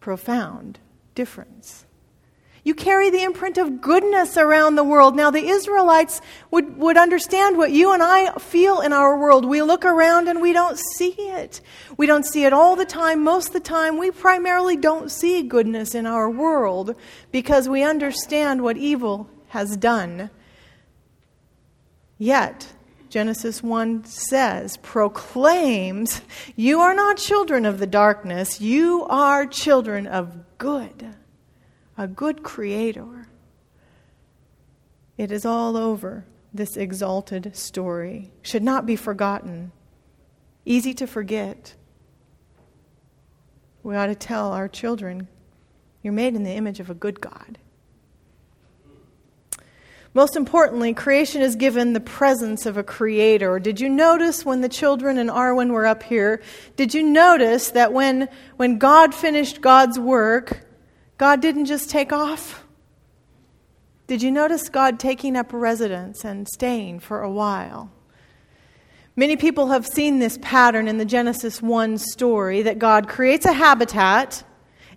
profound 0.00 0.78
difference. 1.14 1.84
You 2.64 2.74
carry 2.74 3.10
the 3.10 3.22
imprint 3.22 3.58
of 3.58 3.82
goodness 3.82 4.38
around 4.38 4.74
the 4.74 4.84
world. 4.84 5.14
Now, 5.14 5.30
the 5.30 5.46
Israelites 5.46 6.22
would, 6.50 6.78
would 6.78 6.96
understand 6.96 7.58
what 7.58 7.72
you 7.72 7.92
and 7.92 8.02
I 8.02 8.32
feel 8.38 8.80
in 8.80 8.94
our 8.94 9.18
world. 9.18 9.44
We 9.44 9.60
look 9.60 9.84
around 9.84 10.28
and 10.28 10.40
we 10.40 10.54
don't 10.54 10.78
see 10.96 11.10
it. 11.10 11.60
We 11.98 12.06
don't 12.06 12.24
see 12.24 12.44
it 12.44 12.54
all 12.54 12.74
the 12.74 12.86
time. 12.86 13.22
Most 13.22 13.48
of 13.48 13.52
the 13.52 13.60
time, 13.60 13.98
we 13.98 14.10
primarily 14.10 14.78
don't 14.78 15.10
see 15.10 15.42
goodness 15.42 15.94
in 15.94 16.06
our 16.06 16.30
world 16.30 16.96
because 17.30 17.68
we 17.68 17.82
understand 17.82 18.62
what 18.62 18.78
evil 18.78 19.28
has 19.48 19.76
done. 19.76 20.30
Yet, 22.16 22.72
Genesis 23.10 23.62
1 23.62 24.06
says, 24.06 24.78
proclaims, 24.78 26.22
You 26.56 26.80
are 26.80 26.94
not 26.94 27.18
children 27.18 27.66
of 27.66 27.78
the 27.78 27.86
darkness, 27.86 28.58
you 28.58 29.04
are 29.10 29.44
children 29.46 30.06
of 30.06 30.56
good 30.56 31.14
a 31.96 32.06
good 32.06 32.42
creator. 32.42 33.28
It 35.16 35.30
is 35.30 35.44
all 35.44 35.76
over, 35.76 36.24
this 36.52 36.76
exalted 36.76 37.56
story. 37.56 38.32
Should 38.42 38.62
not 38.62 38.86
be 38.86 38.96
forgotten. 38.96 39.72
Easy 40.64 40.94
to 40.94 41.06
forget. 41.06 41.74
We 43.82 43.96
ought 43.96 44.06
to 44.06 44.14
tell 44.14 44.52
our 44.52 44.68
children, 44.68 45.28
You're 46.02 46.12
made 46.12 46.34
in 46.34 46.42
the 46.42 46.52
image 46.52 46.80
of 46.80 46.90
a 46.90 46.94
good 46.94 47.20
God. 47.20 47.58
Most 50.14 50.36
importantly, 50.36 50.94
creation 50.94 51.42
is 51.42 51.56
given 51.56 51.92
the 51.92 52.00
presence 52.00 52.66
of 52.66 52.76
a 52.76 52.84
creator. 52.84 53.58
Did 53.58 53.80
you 53.80 53.88
notice 53.88 54.44
when 54.44 54.60
the 54.60 54.68
children 54.68 55.18
and 55.18 55.28
Arwen 55.28 55.70
were 55.70 55.86
up 55.86 56.04
here? 56.04 56.40
Did 56.76 56.94
you 56.94 57.02
notice 57.02 57.72
that 57.72 57.92
when, 57.92 58.28
when 58.56 58.78
God 58.78 59.12
finished 59.12 59.60
God's 59.60 59.98
work, 59.98 60.63
God 61.24 61.40
didn't 61.40 61.64
just 61.64 61.88
take 61.88 62.12
off. 62.12 62.66
Did 64.08 64.22
you 64.22 64.30
notice 64.30 64.68
God 64.68 65.00
taking 65.00 65.36
up 65.36 65.54
residence 65.54 66.22
and 66.22 66.46
staying 66.46 67.00
for 67.00 67.22
a 67.22 67.30
while? 67.30 67.90
Many 69.16 69.36
people 69.36 69.68
have 69.68 69.86
seen 69.86 70.18
this 70.18 70.38
pattern 70.42 70.86
in 70.86 70.98
the 70.98 71.06
Genesis 71.06 71.62
1 71.62 71.96
story 71.96 72.60
that 72.60 72.78
God 72.78 73.08
creates 73.08 73.46
a 73.46 73.54
habitat 73.54 74.44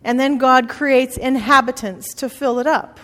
and 0.03 0.19
then 0.19 0.37
God 0.37 0.67
creates 0.67 1.15
inhabitants 1.15 2.13
to 2.15 2.27
fill 2.27 2.59
it 2.59 2.67
up. 2.67 2.99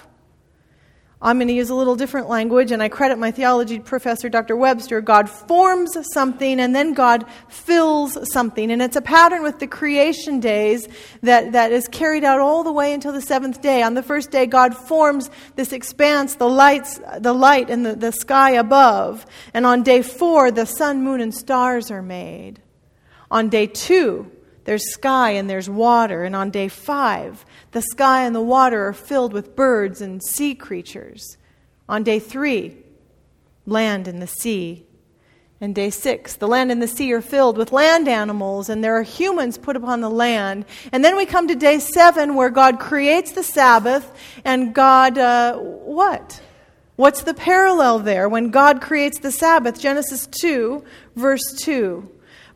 I'm 1.24 1.38
going 1.38 1.48
to 1.48 1.54
use 1.54 1.70
a 1.70 1.76
little 1.76 1.96
different 1.96 2.28
language, 2.28 2.72
and 2.72 2.84
I 2.84 2.90
credit 2.90 3.18
my 3.18 3.32
theology 3.32 3.80
professor, 3.80 4.28
Dr. 4.28 4.58
Webster. 4.58 5.00
God 5.00 5.30
forms 5.30 5.98
something, 6.12 6.60
and 6.60 6.76
then 6.76 6.94
God 6.94 7.26
fills 7.48 8.18
something. 8.34 8.70
And 8.70 8.82
it's 8.82 8.98
a 8.98 9.02
pattern 9.02 9.42
with 9.42 9.60
the 9.60 9.68
creation 9.68 10.42
days 10.42 10.86
that, 11.22 11.54
that 11.54 11.72
is 11.72 11.88
carried 11.88 12.26
out 12.26 12.42
all 12.42 12.66
the 12.66 12.74
way 12.74 12.94
until 12.94 13.14
the 13.14 13.22
seventh 13.22 13.62
day. 13.62 13.84
On 13.84 13.94
the 13.94 14.04
first 14.04 14.32
day, 14.32 14.46
God 14.46 14.76
forms 14.76 15.30
this 15.56 15.72
expanse, 15.72 16.36
the, 16.36 16.50
lights, 16.50 17.00
the 17.20 17.34
light 17.34 17.70
and 17.70 17.86
the, 17.86 17.96
the 17.96 18.12
sky 18.12 18.52
above. 18.52 19.26
And 19.54 19.66
on 19.66 19.82
day 19.82 20.02
four, 20.02 20.52
the 20.52 20.66
sun, 20.66 21.06
moon, 21.06 21.22
and 21.22 21.34
stars 21.34 21.90
are 21.90 22.02
made. 22.02 22.62
On 23.32 23.48
day 23.48 23.68
two, 23.68 24.30
there's 24.66 24.94
sky 24.94 25.32
and 25.32 25.50
there's 25.50 25.70
water. 25.70 26.24
And 26.24 26.36
on 26.36 26.50
day 26.50 26.68
five, 26.68 27.46
the 27.72 27.82
sky 27.82 28.24
and 28.24 28.36
the 28.36 28.42
water 28.42 28.88
are 28.88 28.94
filled 28.94 29.34
with 29.34 29.56
birds 29.56 30.02
and 30.02 30.24
sea 30.24 30.56
creatures. 30.56 31.38
On 31.90 32.04
day 32.04 32.20
three, 32.20 32.78
land 33.66 34.08
and 34.08 34.22
the 34.22 34.28
sea. 34.28 34.86
And 35.62 35.74
day 35.74 35.92
six, 35.92 36.36
the 36.36 36.48
land 36.48 36.72
and 36.72 36.82
the 36.82 36.88
sea 36.90 37.14
are 37.14 37.22
filled 37.22 37.58
with 37.58 37.72
land 37.72 38.10
animals, 38.10 38.68
and 38.68 38.84
there 38.84 38.98
are 38.98 39.04
humans 39.04 39.58
put 39.58 39.78
upon 39.78 40.02
the 40.02 40.10
land. 40.10 40.66
And 40.92 41.06
then 41.06 41.16
we 41.16 41.26
come 41.26 41.48
to 41.48 41.56
day 41.56 41.80
seven, 41.80 42.36
where 42.36 42.50
God 42.50 42.80
creates 42.80 43.32
the 43.32 43.44
Sabbath, 43.44 44.12
and 44.44 44.76
God, 44.76 45.18
uh, 45.18 45.58
what? 45.58 46.42
What's 46.98 47.24
the 47.24 47.34
parallel 47.34 48.00
there 48.00 48.28
when 48.28 48.50
God 48.50 48.82
creates 48.82 49.20
the 49.20 49.32
Sabbath? 49.32 49.80
Genesis 49.80 50.28
2, 50.42 50.84
verse 51.16 51.54
2. 51.62 52.10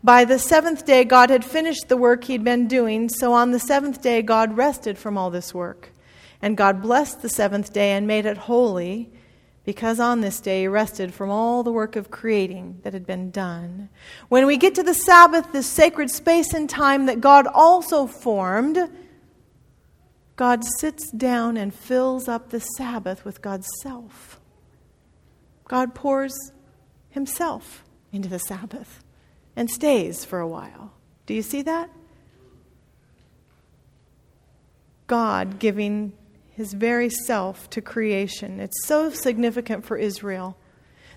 By 0.08 0.24
the 0.24 0.40
seventh 0.40 0.86
day, 0.86 1.04
God 1.04 1.30
had 1.30 1.44
finished 1.44 1.90
the 1.90 1.98
work 1.98 2.24
he'd 2.24 2.42
been 2.42 2.70
doing, 2.70 3.10
so 3.10 3.34
on 3.34 3.52
the 3.52 3.60
seventh 3.60 4.02
day, 4.02 4.22
God 4.22 4.56
rested 4.56 4.98
from 4.98 5.18
all 5.18 5.30
this 5.30 5.54
work. 5.54 5.92
And 6.42 6.56
God 6.56 6.82
blessed 6.82 7.22
the 7.22 7.28
seventh 7.28 7.74
day 7.74 7.92
and 7.92 8.08
made 8.08 8.26
it 8.26 8.38
holy, 8.38 9.12
because 9.66 10.00
on 10.00 10.22
this 10.22 10.40
day 10.40 10.62
he 10.62 10.68
rested 10.70 11.14
from 11.14 11.30
all 11.30 11.62
the 11.62 11.74
work 11.74 11.98
of 11.98 12.10
creating 12.10 12.80
that 12.84 12.94
had 12.94 13.06
been 13.06 13.32
done. 13.32 13.90
When 14.30 14.46
we 14.46 14.56
get 14.56 14.76
to 14.76 14.84
the 14.84 14.94
Sabbath, 14.94 15.52
this 15.52 15.68
sacred 15.68 16.10
space 16.10 16.54
and 16.54 16.70
time 16.70 17.08
that 17.08 17.20
God 17.20 17.46
also 17.46 18.08
formed, 18.08 18.80
God 20.38 20.64
sits 20.80 21.12
down 21.12 21.58
and 21.58 21.76
fills 21.76 22.30
up 22.30 22.50
the 22.50 22.62
Sabbath 22.62 23.26
with 23.26 23.42
God's 23.42 23.68
self. 23.82 24.40
God 25.66 25.94
pours 25.94 26.54
himself 27.10 27.84
into 28.14 28.30
the 28.30 28.40
Sabbath 28.40 29.04
and 29.58 29.70
stays 29.70 30.24
for 30.24 30.40
a 30.40 30.48
while. 30.48 30.94
Do 31.26 31.34
you 31.34 31.42
see 31.42 31.64
that? 31.64 31.90
God 35.08 35.58
giving 35.60 36.14
his 36.52 36.74
very 36.74 37.10
self 37.10 37.70
to 37.72 37.82
creation. 37.82 38.60
It's 38.60 38.86
so 38.86 39.10
significant 39.10 39.84
for 39.84 39.98
Israel. 39.98 40.56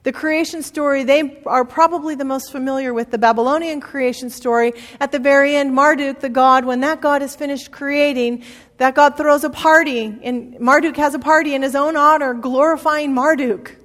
The 0.02 0.12
creation 0.12 0.62
story, 0.62 1.04
they 1.04 1.42
are 1.44 1.66
probably 1.66 2.14
the 2.14 2.24
most 2.24 2.50
familiar 2.50 2.94
with 2.94 3.10
the 3.10 3.18
Babylonian 3.18 3.82
creation 3.82 4.30
story. 4.30 4.72
At 4.98 5.12
the 5.12 5.18
very 5.18 5.54
end, 5.54 5.74
Marduk, 5.74 6.20
the 6.20 6.30
god, 6.30 6.64
when 6.64 6.80
that 6.80 7.02
god 7.02 7.20
is 7.20 7.36
finished 7.36 7.70
creating, 7.70 8.44
that 8.78 8.94
god 8.94 9.18
throws 9.18 9.44
a 9.44 9.50
party, 9.50 10.18
and 10.22 10.58
Marduk 10.58 10.96
has 10.96 11.14
a 11.14 11.18
party 11.18 11.54
in 11.54 11.60
his 11.60 11.74
own 11.74 11.96
honor, 11.96 12.32
glorifying 12.32 13.12
Marduk. 13.12 13.76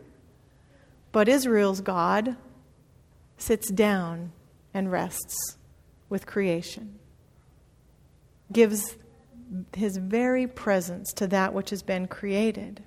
But 1.11 1.27
Israel's 1.27 1.81
God 1.81 2.37
sits 3.37 3.69
down 3.69 4.31
and 4.75 4.91
rests 4.91 5.57
with 6.09 6.27
creation. 6.27 6.99
Gives 8.51 8.97
his 9.73 9.97
very 9.97 10.47
presence 10.47 11.13
to 11.13 11.27
that 11.27 11.53
which 11.53 11.69
has 11.69 11.81
been 11.81 12.07
created. 12.07 12.83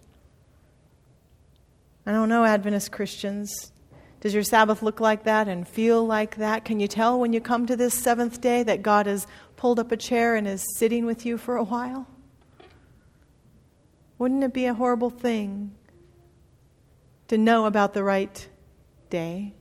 I 2.07 2.13
don't 2.13 2.29
know, 2.29 2.45
Adventist 2.45 2.93
Christians. 2.93 3.73
Does 4.21 4.35
your 4.35 4.43
Sabbath 4.43 4.83
look 4.83 5.01
like 5.01 5.25
that 5.25 5.49
and 5.49 5.67
feel 5.67 6.07
like 6.07 6.37
that? 6.37 6.65
Can 6.65 6.79
you 6.79 6.89
tell 6.89 7.19
when 7.19 7.33
you 7.33 7.41
come 7.41 7.67
to 7.67 7.77
this 7.77 7.95
seventh 7.95 8.41
day 8.41 8.63
that 8.63 8.83
God 8.83 9.07
has 9.07 9.27
pulled 9.57 9.81
up 9.81 9.91
a 9.91 9.97
chair 9.97 10.37
and 10.37 10.47
is 10.47 10.65
sitting 10.77 11.07
with 11.07 11.25
you 11.25 11.39
for 11.39 11.57
a 11.57 11.65
while? 11.65 12.07
Wouldn't 14.19 14.45
it 14.45 14.53
be 14.53 14.67
a 14.67 14.75
horrible 14.75 15.11
thing 15.11 15.75
to 17.29 17.39
know 17.39 17.65
about 17.65 17.95
the 17.95 18.05
right 18.05 18.49
day? 19.09 19.55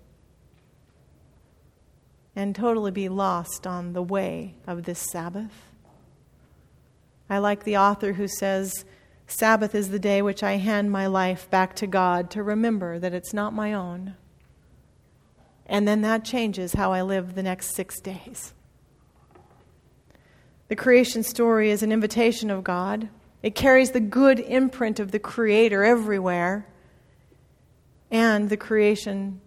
And 2.38 2.56
totally 2.56 2.92
be 2.92 3.10
lost 3.10 3.66
on 3.66 3.94
the 3.94 4.02
way 4.04 4.54
of 4.68 4.84
this 4.84 5.00
Sabbath. 5.00 5.52
I 7.28 7.40
like 7.40 7.64
the 7.64 7.78
author 7.78 8.14
who 8.14 8.28
says, 8.28 8.86
Sabbath 9.26 9.74
is 9.74 9.90
the 9.90 9.98
day 9.98 10.22
which 10.22 10.44
I 10.44 10.58
hand 10.58 10.92
my 10.92 11.08
life 11.08 11.50
back 11.50 11.76
to 11.78 11.88
God 11.88 12.30
to 12.32 12.44
remember 12.44 13.00
that 13.00 13.12
it's 13.12 13.34
not 13.34 13.56
my 13.56 13.74
own. 13.74 14.14
And 15.66 15.88
then 15.88 16.02
that 16.02 16.24
changes 16.24 16.74
how 16.74 16.94
I 16.94 17.02
live 17.02 17.34
the 17.34 17.42
next 17.42 17.76
six 17.76 18.00
days. 18.00 18.54
The 20.68 20.76
creation 20.76 21.24
story 21.24 21.72
is 21.72 21.82
an 21.82 21.92
invitation 21.92 22.52
of 22.52 22.64
God. 22.64 23.10
It 23.42 23.56
carries 23.56 23.92
the 23.92 24.00
good 24.00 24.40
imprint 24.40 25.00
of 25.00 25.10
the 25.10 25.20
Creator 25.20 25.84
everywhere. 25.84 26.68
And 28.12 28.50
the 28.52 28.58
creation 28.58 29.42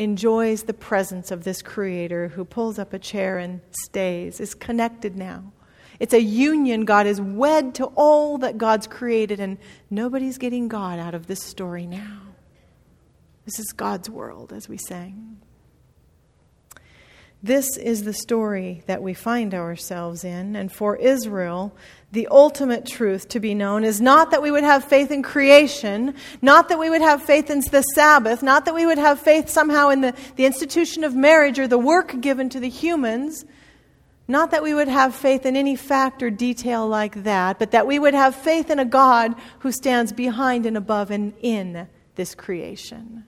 enjoys 0.00 0.62
the 0.62 0.72
presence 0.72 1.30
of 1.30 1.44
this 1.44 1.60
creator 1.60 2.28
who 2.28 2.42
pulls 2.42 2.78
up 2.78 2.94
a 2.94 2.98
chair 2.98 3.36
and 3.36 3.60
stays, 3.70 4.40
is 4.40 4.54
connected 4.54 5.14
now. 5.14 5.52
It's 5.98 6.14
a 6.14 6.22
union. 6.22 6.86
God 6.86 7.06
is 7.06 7.20
wed 7.20 7.74
to 7.74 7.84
all 7.96 8.38
that 8.38 8.56
God's 8.56 8.86
created, 8.86 9.40
and 9.40 9.58
nobody's 9.90 10.38
getting 10.38 10.68
God 10.68 10.98
out 10.98 11.14
of 11.14 11.26
this 11.26 11.42
story 11.42 11.86
now. 11.86 12.22
This 13.44 13.58
is 13.58 13.72
God's 13.72 14.08
world, 14.08 14.54
as 14.54 14.70
we 14.70 14.78
sang. 14.78 15.42
This 17.42 17.78
is 17.78 18.04
the 18.04 18.12
story 18.12 18.82
that 18.86 19.02
we 19.02 19.14
find 19.14 19.54
ourselves 19.54 20.24
in. 20.24 20.54
And 20.56 20.70
for 20.70 20.96
Israel, 20.96 21.74
the 22.12 22.28
ultimate 22.30 22.84
truth 22.84 23.28
to 23.28 23.40
be 23.40 23.54
known 23.54 23.82
is 23.82 23.98
not 23.98 24.30
that 24.32 24.42
we 24.42 24.50
would 24.50 24.64
have 24.64 24.84
faith 24.84 25.10
in 25.10 25.22
creation, 25.22 26.14
not 26.42 26.68
that 26.68 26.78
we 26.78 26.90
would 26.90 27.00
have 27.00 27.22
faith 27.22 27.48
in 27.48 27.60
the 27.60 27.82
Sabbath, 27.94 28.42
not 28.42 28.66
that 28.66 28.74
we 28.74 28.84
would 28.84 28.98
have 28.98 29.20
faith 29.20 29.48
somehow 29.48 29.88
in 29.88 30.02
the, 30.02 30.14
the 30.36 30.44
institution 30.44 31.02
of 31.02 31.14
marriage 31.14 31.58
or 31.58 31.66
the 31.66 31.78
work 31.78 32.20
given 32.20 32.50
to 32.50 32.60
the 32.60 32.68
humans, 32.68 33.46
not 34.28 34.50
that 34.50 34.62
we 34.62 34.74
would 34.74 34.88
have 34.88 35.14
faith 35.14 35.46
in 35.46 35.56
any 35.56 35.76
fact 35.76 36.22
or 36.22 36.30
detail 36.30 36.86
like 36.86 37.22
that, 37.22 37.58
but 37.58 37.70
that 37.70 37.86
we 37.86 37.98
would 37.98 38.14
have 38.14 38.34
faith 38.34 38.70
in 38.70 38.78
a 38.78 38.84
God 38.84 39.34
who 39.60 39.72
stands 39.72 40.12
behind 40.12 40.66
and 40.66 40.76
above 40.76 41.10
and 41.10 41.32
in 41.40 41.88
this 42.16 42.34
creation. 42.34 43.24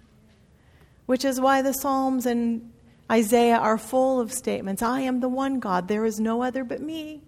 Which 1.06 1.24
is 1.24 1.40
why 1.40 1.62
the 1.62 1.72
Psalms 1.72 2.26
and 2.26 2.71
Isaiah 3.12 3.58
are 3.58 3.76
full 3.76 4.20
of 4.20 4.32
statements 4.32 4.82
I 4.82 5.02
am 5.02 5.20
the 5.20 5.28
one 5.28 5.60
God, 5.60 5.86
there 5.86 6.06
is 6.06 6.18
no 6.18 6.42
other 6.42 6.64
but 6.64 6.80
me. 6.80 7.22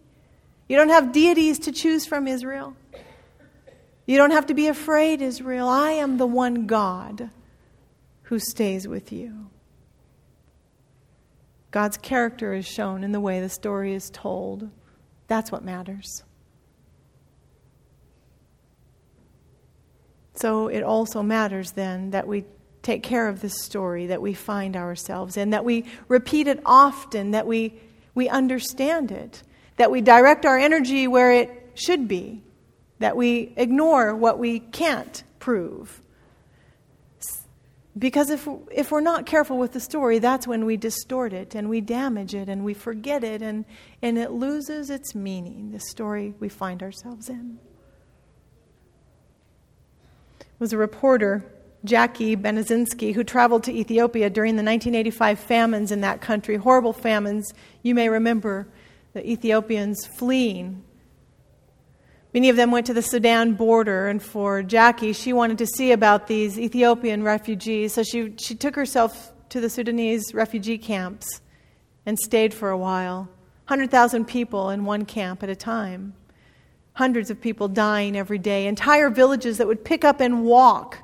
You 0.66 0.78
don't 0.78 0.88
have 0.88 1.12
deities 1.12 1.58
to 1.60 1.72
choose 1.72 2.06
from, 2.06 2.26
Israel. 2.26 2.74
You 4.06 4.16
don't 4.16 4.30
have 4.30 4.46
to 4.46 4.54
be 4.54 4.66
afraid, 4.68 5.20
Israel. 5.20 5.68
I 5.68 5.92
am 5.92 6.16
the 6.16 6.26
one 6.26 6.66
God 6.66 7.30
who 8.22 8.38
stays 8.38 8.88
with 8.88 9.12
you. 9.12 9.50
God's 11.70 11.96
character 11.98 12.54
is 12.54 12.66
shown 12.66 13.04
in 13.04 13.12
the 13.12 13.20
way 13.20 13.40
the 13.40 13.48
story 13.48 13.92
is 13.92 14.08
told. 14.08 14.70
That's 15.26 15.52
what 15.52 15.64
matters. 15.64 16.22
So 20.34 20.68
it 20.68 20.82
also 20.82 21.22
matters 21.22 21.72
then 21.72 22.10
that 22.10 22.26
we 22.26 22.44
take 22.84 23.02
care 23.02 23.26
of 23.28 23.40
this 23.40 23.62
story 23.62 24.06
that 24.06 24.22
we 24.22 24.34
find 24.34 24.76
ourselves 24.76 25.36
in, 25.36 25.50
that 25.50 25.64
we 25.64 25.86
repeat 26.06 26.46
it 26.46 26.60
often, 26.64 27.32
that 27.32 27.46
we, 27.46 27.74
we 28.14 28.28
understand 28.28 29.10
it, 29.10 29.42
that 29.78 29.90
we 29.90 30.00
direct 30.00 30.46
our 30.46 30.58
energy 30.58 31.08
where 31.08 31.32
it 31.32 31.72
should 31.74 32.06
be, 32.06 32.42
that 33.00 33.16
we 33.16 33.52
ignore 33.56 34.14
what 34.14 34.38
we 34.38 34.60
can't 34.60 35.24
prove. 35.40 36.00
Because 37.96 38.28
if, 38.28 38.48
if 38.72 38.90
we're 38.90 39.00
not 39.00 39.24
careful 39.24 39.56
with 39.56 39.72
the 39.72 39.80
story, 39.80 40.18
that's 40.18 40.46
when 40.46 40.64
we 40.64 40.76
distort 40.76 41.32
it 41.32 41.54
and 41.54 41.68
we 41.70 41.80
damage 41.80 42.34
it 42.34 42.48
and 42.48 42.64
we 42.64 42.74
forget 42.74 43.22
it 43.24 43.40
and, 43.40 43.64
and 44.02 44.18
it 44.18 44.32
loses 44.32 44.90
its 44.90 45.14
meaning, 45.14 45.70
the 45.70 45.80
story 45.80 46.34
we 46.40 46.48
find 46.48 46.82
ourselves 46.82 47.28
in. 47.28 47.58
Was 50.58 50.72
a 50.72 50.76
reporter 50.76 51.53
Jackie 51.84 52.34
Benazinski, 52.34 53.14
who 53.14 53.22
traveled 53.22 53.62
to 53.64 53.72
Ethiopia 53.72 54.30
during 54.30 54.56
the 54.56 54.62
1985 54.62 55.38
famines 55.38 55.92
in 55.92 56.00
that 56.00 56.20
country, 56.20 56.56
horrible 56.56 56.94
famines. 56.94 57.52
You 57.82 57.94
may 57.94 58.08
remember 58.08 58.66
the 59.12 59.28
Ethiopians 59.28 60.06
fleeing. 60.06 60.82
Many 62.32 62.48
of 62.48 62.56
them 62.56 62.70
went 62.70 62.86
to 62.86 62.94
the 62.94 63.02
Sudan 63.02 63.54
border, 63.54 64.08
and 64.08 64.22
for 64.22 64.62
Jackie, 64.62 65.12
she 65.12 65.32
wanted 65.32 65.58
to 65.58 65.66
see 65.66 65.92
about 65.92 66.26
these 66.26 66.58
Ethiopian 66.58 67.22
refugees, 67.22 67.92
so 67.92 68.02
she, 68.02 68.34
she 68.38 68.54
took 68.54 68.74
herself 68.74 69.32
to 69.50 69.60
the 69.60 69.70
Sudanese 69.70 70.34
refugee 70.34 70.78
camps 70.78 71.42
and 72.06 72.18
stayed 72.18 72.52
for 72.52 72.70
a 72.70 72.78
while. 72.78 73.28
100,000 73.68 74.24
people 74.24 74.70
in 74.70 74.84
one 74.84 75.04
camp 75.04 75.42
at 75.42 75.48
a 75.48 75.54
time. 75.54 76.14
Hundreds 76.94 77.30
of 77.30 77.40
people 77.40 77.68
dying 77.68 78.16
every 78.16 78.38
day. 78.38 78.66
Entire 78.66 79.10
villages 79.10 79.58
that 79.58 79.66
would 79.66 79.84
pick 79.84 80.04
up 80.04 80.20
and 80.20 80.44
walk 80.44 80.98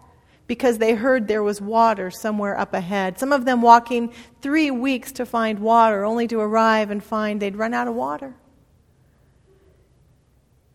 because 0.50 0.78
they 0.78 0.94
heard 0.94 1.28
there 1.28 1.44
was 1.44 1.60
water 1.60 2.10
somewhere 2.10 2.58
up 2.58 2.74
ahead. 2.74 3.20
Some 3.20 3.32
of 3.32 3.44
them 3.44 3.62
walking 3.62 4.12
three 4.42 4.68
weeks 4.68 5.12
to 5.12 5.24
find 5.24 5.60
water, 5.60 6.04
only 6.04 6.26
to 6.26 6.40
arrive 6.40 6.90
and 6.90 7.04
find 7.04 7.40
they'd 7.40 7.54
run 7.54 7.72
out 7.72 7.86
of 7.86 7.94
water. 7.94 8.34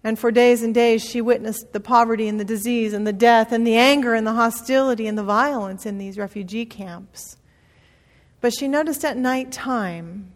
And 0.02 0.18
for 0.18 0.32
days 0.32 0.64
and 0.64 0.74
days, 0.74 1.04
she 1.04 1.20
witnessed 1.20 1.74
the 1.74 1.82
poverty 1.82 2.30
and 2.30 2.40
the 2.40 2.46
disease 2.46 2.94
and 2.94 3.06
the 3.06 3.12
death 3.12 3.52
and 3.52 3.68
the 3.68 3.76
anger 3.76 4.14
and 4.14 4.26
the 4.26 4.36
hostility 4.36 5.08
and 5.08 5.18
the 5.18 5.26
violence 5.26 5.86
in 5.86 5.98
these 5.98 6.18
refugee 6.18 6.66
camps. 6.66 7.36
But 8.40 8.54
she 8.54 8.70
noticed 8.70 9.04
at 9.04 9.18
night 9.18 9.52
time, 9.52 10.32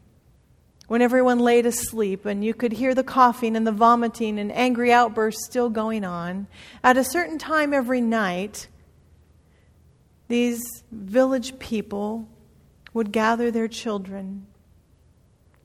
when 0.89 1.01
everyone 1.01 1.39
laid 1.39 1.65
asleep 1.65 2.25
and 2.25 2.43
you 2.43 2.53
could 2.53 2.73
hear 2.73 2.93
the 2.93 3.05
coughing 3.05 3.55
and 3.55 3.65
the 3.65 3.71
vomiting 3.71 4.37
and 4.37 4.51
angry 4.51 4.91
outbursts 4.91 5.45
still 5.45 5.69
going 5.69 6.03
on, 6.03 6.47
at 6.83 6.97
a 6.97 7.05
certain 7.05 7.37
time 7.37 7.73
every 7.73 8.01
night, 8.01 8.67
these 10.29 10.83
village 10.91 11.59
people 11.59 12.29
would 12.93 13.11
gather 13.11 13.51
their 13.51 13.67
children, 13.67 14.47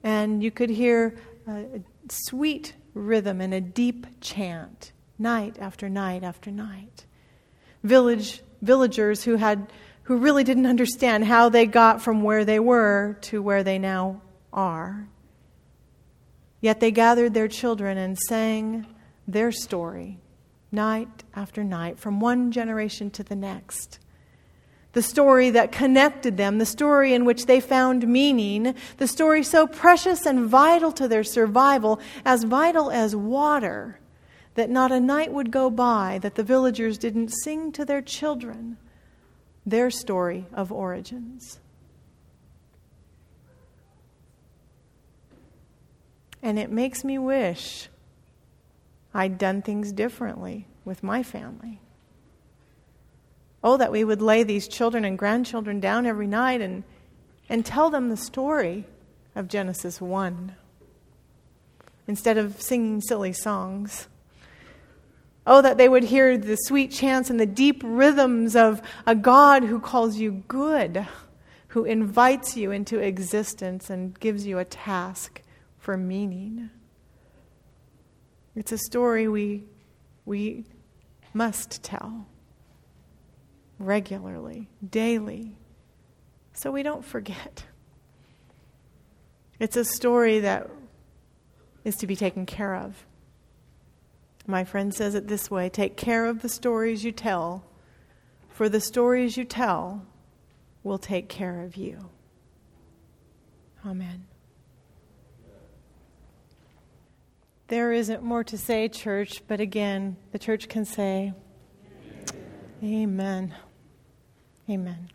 and 0.02 0.42
you 0.42 0.50
could 0.50 0.70
hear 0.70 1.16
a 1.46 1.80
sweet 2.08 2.74
rhythm 2.94 3.40
and 3.40 3.54
a 3.54 3.60
deep 3.60 4.06
chant 4.20 4.92
night 5.18 5.56
after 5.60 5.88
night 5.88 6.24
after 6.24 6.50
night. 6.50 7.04
Village 7.84 8.42
villagers 8.62 9.22
who 9.24 9.36
had 9.36 9.70
who 10.04 10.16
really 10.16 10.44
didn't 10.44 10.66
understand 10.66 11.24
how 11.24 11.48
they 11.48 11.66
got 11.66 12.02
from 12.02 12.22
where 12.22 12.44
they 12.44 12.58
were 12.58 13.16
to 13.22 13.42
where 13.42 13.62
they 13.62 13.78
now 13.78 14.20
are. 14.52 15.08
Yet 16.60 16.80
they 16.80 16.90
gathered 16.90 17.34
their 17.34 17.48
children 17.48 17.96
and 17.98 18.18
sang 18.18 18.86
their 19.26 19.52
story 19.52 20.18
night 20.72 21.24
after 21.34 21.62
night 21.64 21.98
from 21.98 22.20
one 22.20 22.50
generation 22.50 23.10
to 23.10 23.22
the 23.22 23.36
next 23.36 23.98
the 24.94 25.02
story 25.02 25.50
that 25.50 25.72
connected 25.72 26.36
them, 26.36 26.58
the 26.58 26.66
story 26.66 27.12
in 27.12 27.24
which 27.24 27.46
they 27.46 27.60
found 27.60 28.08
meaning, 28.08 28.74
the 28.96 29.08
story 29.08 29.42
so 29.42 29.66
precious 29.66 30.24
and 30.24 30.48
vital 30.48 30.92
to 30.92 31.06
their 31.06 31.24
survival, 31.24 32.00
as 32.24 32.44
vital 32.44 32.90
as 32.90 33.14
water, 33.14 33.98
that 34.54 34.70
not 34.70 34.92
a 34.92 35.00
night 35.00 35.32
would 35.32 35.50
go 35.50 35.68
by 35.68 36.18
that 36.22 36.36
the 36.36 36.44
villagers 36.44 36.96
didn't 36.96 37.28
sing 37.28 37.72
to 37.72 37.84
their 37.84 38.00
children 38.00 38.76
their 39.66 39.90
story 39.90 40.46
of 40.52 40.70
origins. 40.70 41.58
And 46.40 46.58
it 46.58 46.70
makes 46.70 47.02
me 47.02 47.18
wish 47.18 47.88
I'd 49.12 49.38
done 49.38 49.62
things 49.62 49.90
differently 49.90 50.68
with 50.84 51.02
my 51.02 51.22
family. 51.22 51.80
Oh, 53.66 53.78
that 53.78 53.90
we 53.90 54.04
would 54.04 54.20
lay 54.20 54.42
these 54.42 54.68
children 54.68 55.06
and 55.06 55.18
grandchildren 55.18 55.80
down 55.80 56.04
every 56.04 56.26
night 56.26 56.60
and, 56.60 56.84
and 57.48 57.64
tell 57.64 57.88
them 57.88 58.10
the 58.10 58.16
story 58.16 58.84
of 59.34 59.48
Genesis 59.48 60.02
1 60.02 60.54
instead 62.06 62.36
of 62.36 62.60
singing 62.60 63.00
silly 63.00 63.32
songs. 63.32 64.06
Oh, 65.46 65.62
that 65.62 65.78
they 65.78 65.88
would 65.88 66.04
hear 66.04 66.36
the 66.36 66.56
sweet 66.56 66.90
chants 66.90 67.30
and 67.30 67.40
the 67.40 67.46
deep 67.46 67.80
rhythms 67.82 68.54
of 68.54 68.82
a 69.06 69.14
God 69.14 69.64
who 69.64 69.80
calls 69.80 70.18
you 70.18 70.44
good, 70.46 71.06
who 71.68 71.84
invites 71.84 72.58
you 72.58 72.70
into 72.70 72.98
existence 72.98 73.88
and 73.88 74.20
gives 74.20 74.46
you 74.46 74.58
a 74.58 74.66
task 74.66 75.40
for 75.78 75.96
meaning. 75.96 76.68
It's 78.54 78.72
a 78.72 78.78
story 78.78 79.26
we, 79.26 79.64
we 80.26 80.66
must 81.32 81.82
tell 81.82 82.26
regularly, 83.84 84.68
daily, 84.88 85.56
so 86.52 86.70
we 86.70 86.82
don't 86.82 87.04
forget. 87.04 87.64
It's 89.58 89.76
a 89.76 89.84
story 89.84 90.40
that 90.40 90.70
is 91.84 91.96
to 91.96 92.06
be 92.06 92.16
taken 92.16 92.46
care 92.46 92.74
of. 92.74 93.06
My 94.46 94.64
friend 94.64 94.94
says 94.94 95.14
it 95.14 95.28
this 95.28 95.50
way 95.50 95.68
take 95.68 95.96
care 95.96 96.26
of 96.26 96.42
the 96.42 96.48
stories 96.48 97.04
you 97.04 97.12
tell, 97.12 97.64
for 98.48 98.68
the 98.68 98.80
stories 98.80 99.36
you 99.36 99.44
tell 99.44 100.04
will 100.82 100.98
take 100.98 101.28
care 101.28 101.62
of 101.62 101.76
you. 101.76 102.10
Amen. 103.86 104.26
There 107.68 107.92
isn't 107.92 108.22
more 108.22 108.44
to 108.44 108.58
say, 108.58 108.88
church, 108.88 109.42
but 109.48 109.60
again, 109.60 110.16
the 110.32 110.38
church 110.38 110.68
can 110.68 110.84
say, 110.84 111.32
Amen. 112.82 113.54
Amen. 114.68 115.10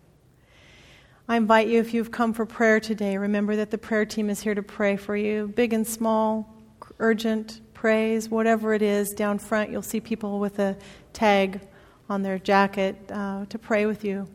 I 1.28 1.38
invite 1.38 1.68
you, 1.68 1.80
if 1.80 1.94
you've 1.94 2.12
come 2.12 2.34
for 2.34 2.46
prayer 2.46 2.80
today, 2.80 3.18
remember 3.18 3.56
that 3.56 3.72
the 3.72 3.78
prayer 3.78 4.06
team 4.06 4.30
is 4.30 4.42
here 4.42 4.56
to 4.56 4.64
pray 4.64 4.96
for 4.96 5.16
you. 5.16 5.48
Big 5.56 5.74
and 5.74 5.86
small, 5.86 6.52
urgent 7.00 7.62
praise, 7.74 8.30
whatever 8.30 8.74
it 8.74 8.82
is, 8.82 9.12
down 9.12 9.40
front, 9.40 9.72
you'll 9.72 9.82
see 9.82 10.00
people 10.00 10.40
with 10.40 10.60
a 10.60 10.76
tag 11.14 11.62
on 12.10 12.24
their 12.24 12.40
jacket 12.40 12.96
uh, 13.12 13.46
to 13.46 13.60
pray 13.60 13.86
with 13.86 14.04
you. 14.04 14.28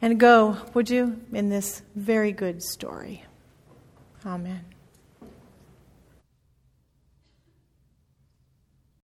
And 0.00 0.18
go, 0.20 0.58
would 0.74 0.90
you, 0.90 1.20
in 1.32 1.48
this 1.48 1.82
very 1.94 2.32
good 2.32 2.62
story. 2.62 3.24
Amen. 4.26 4.64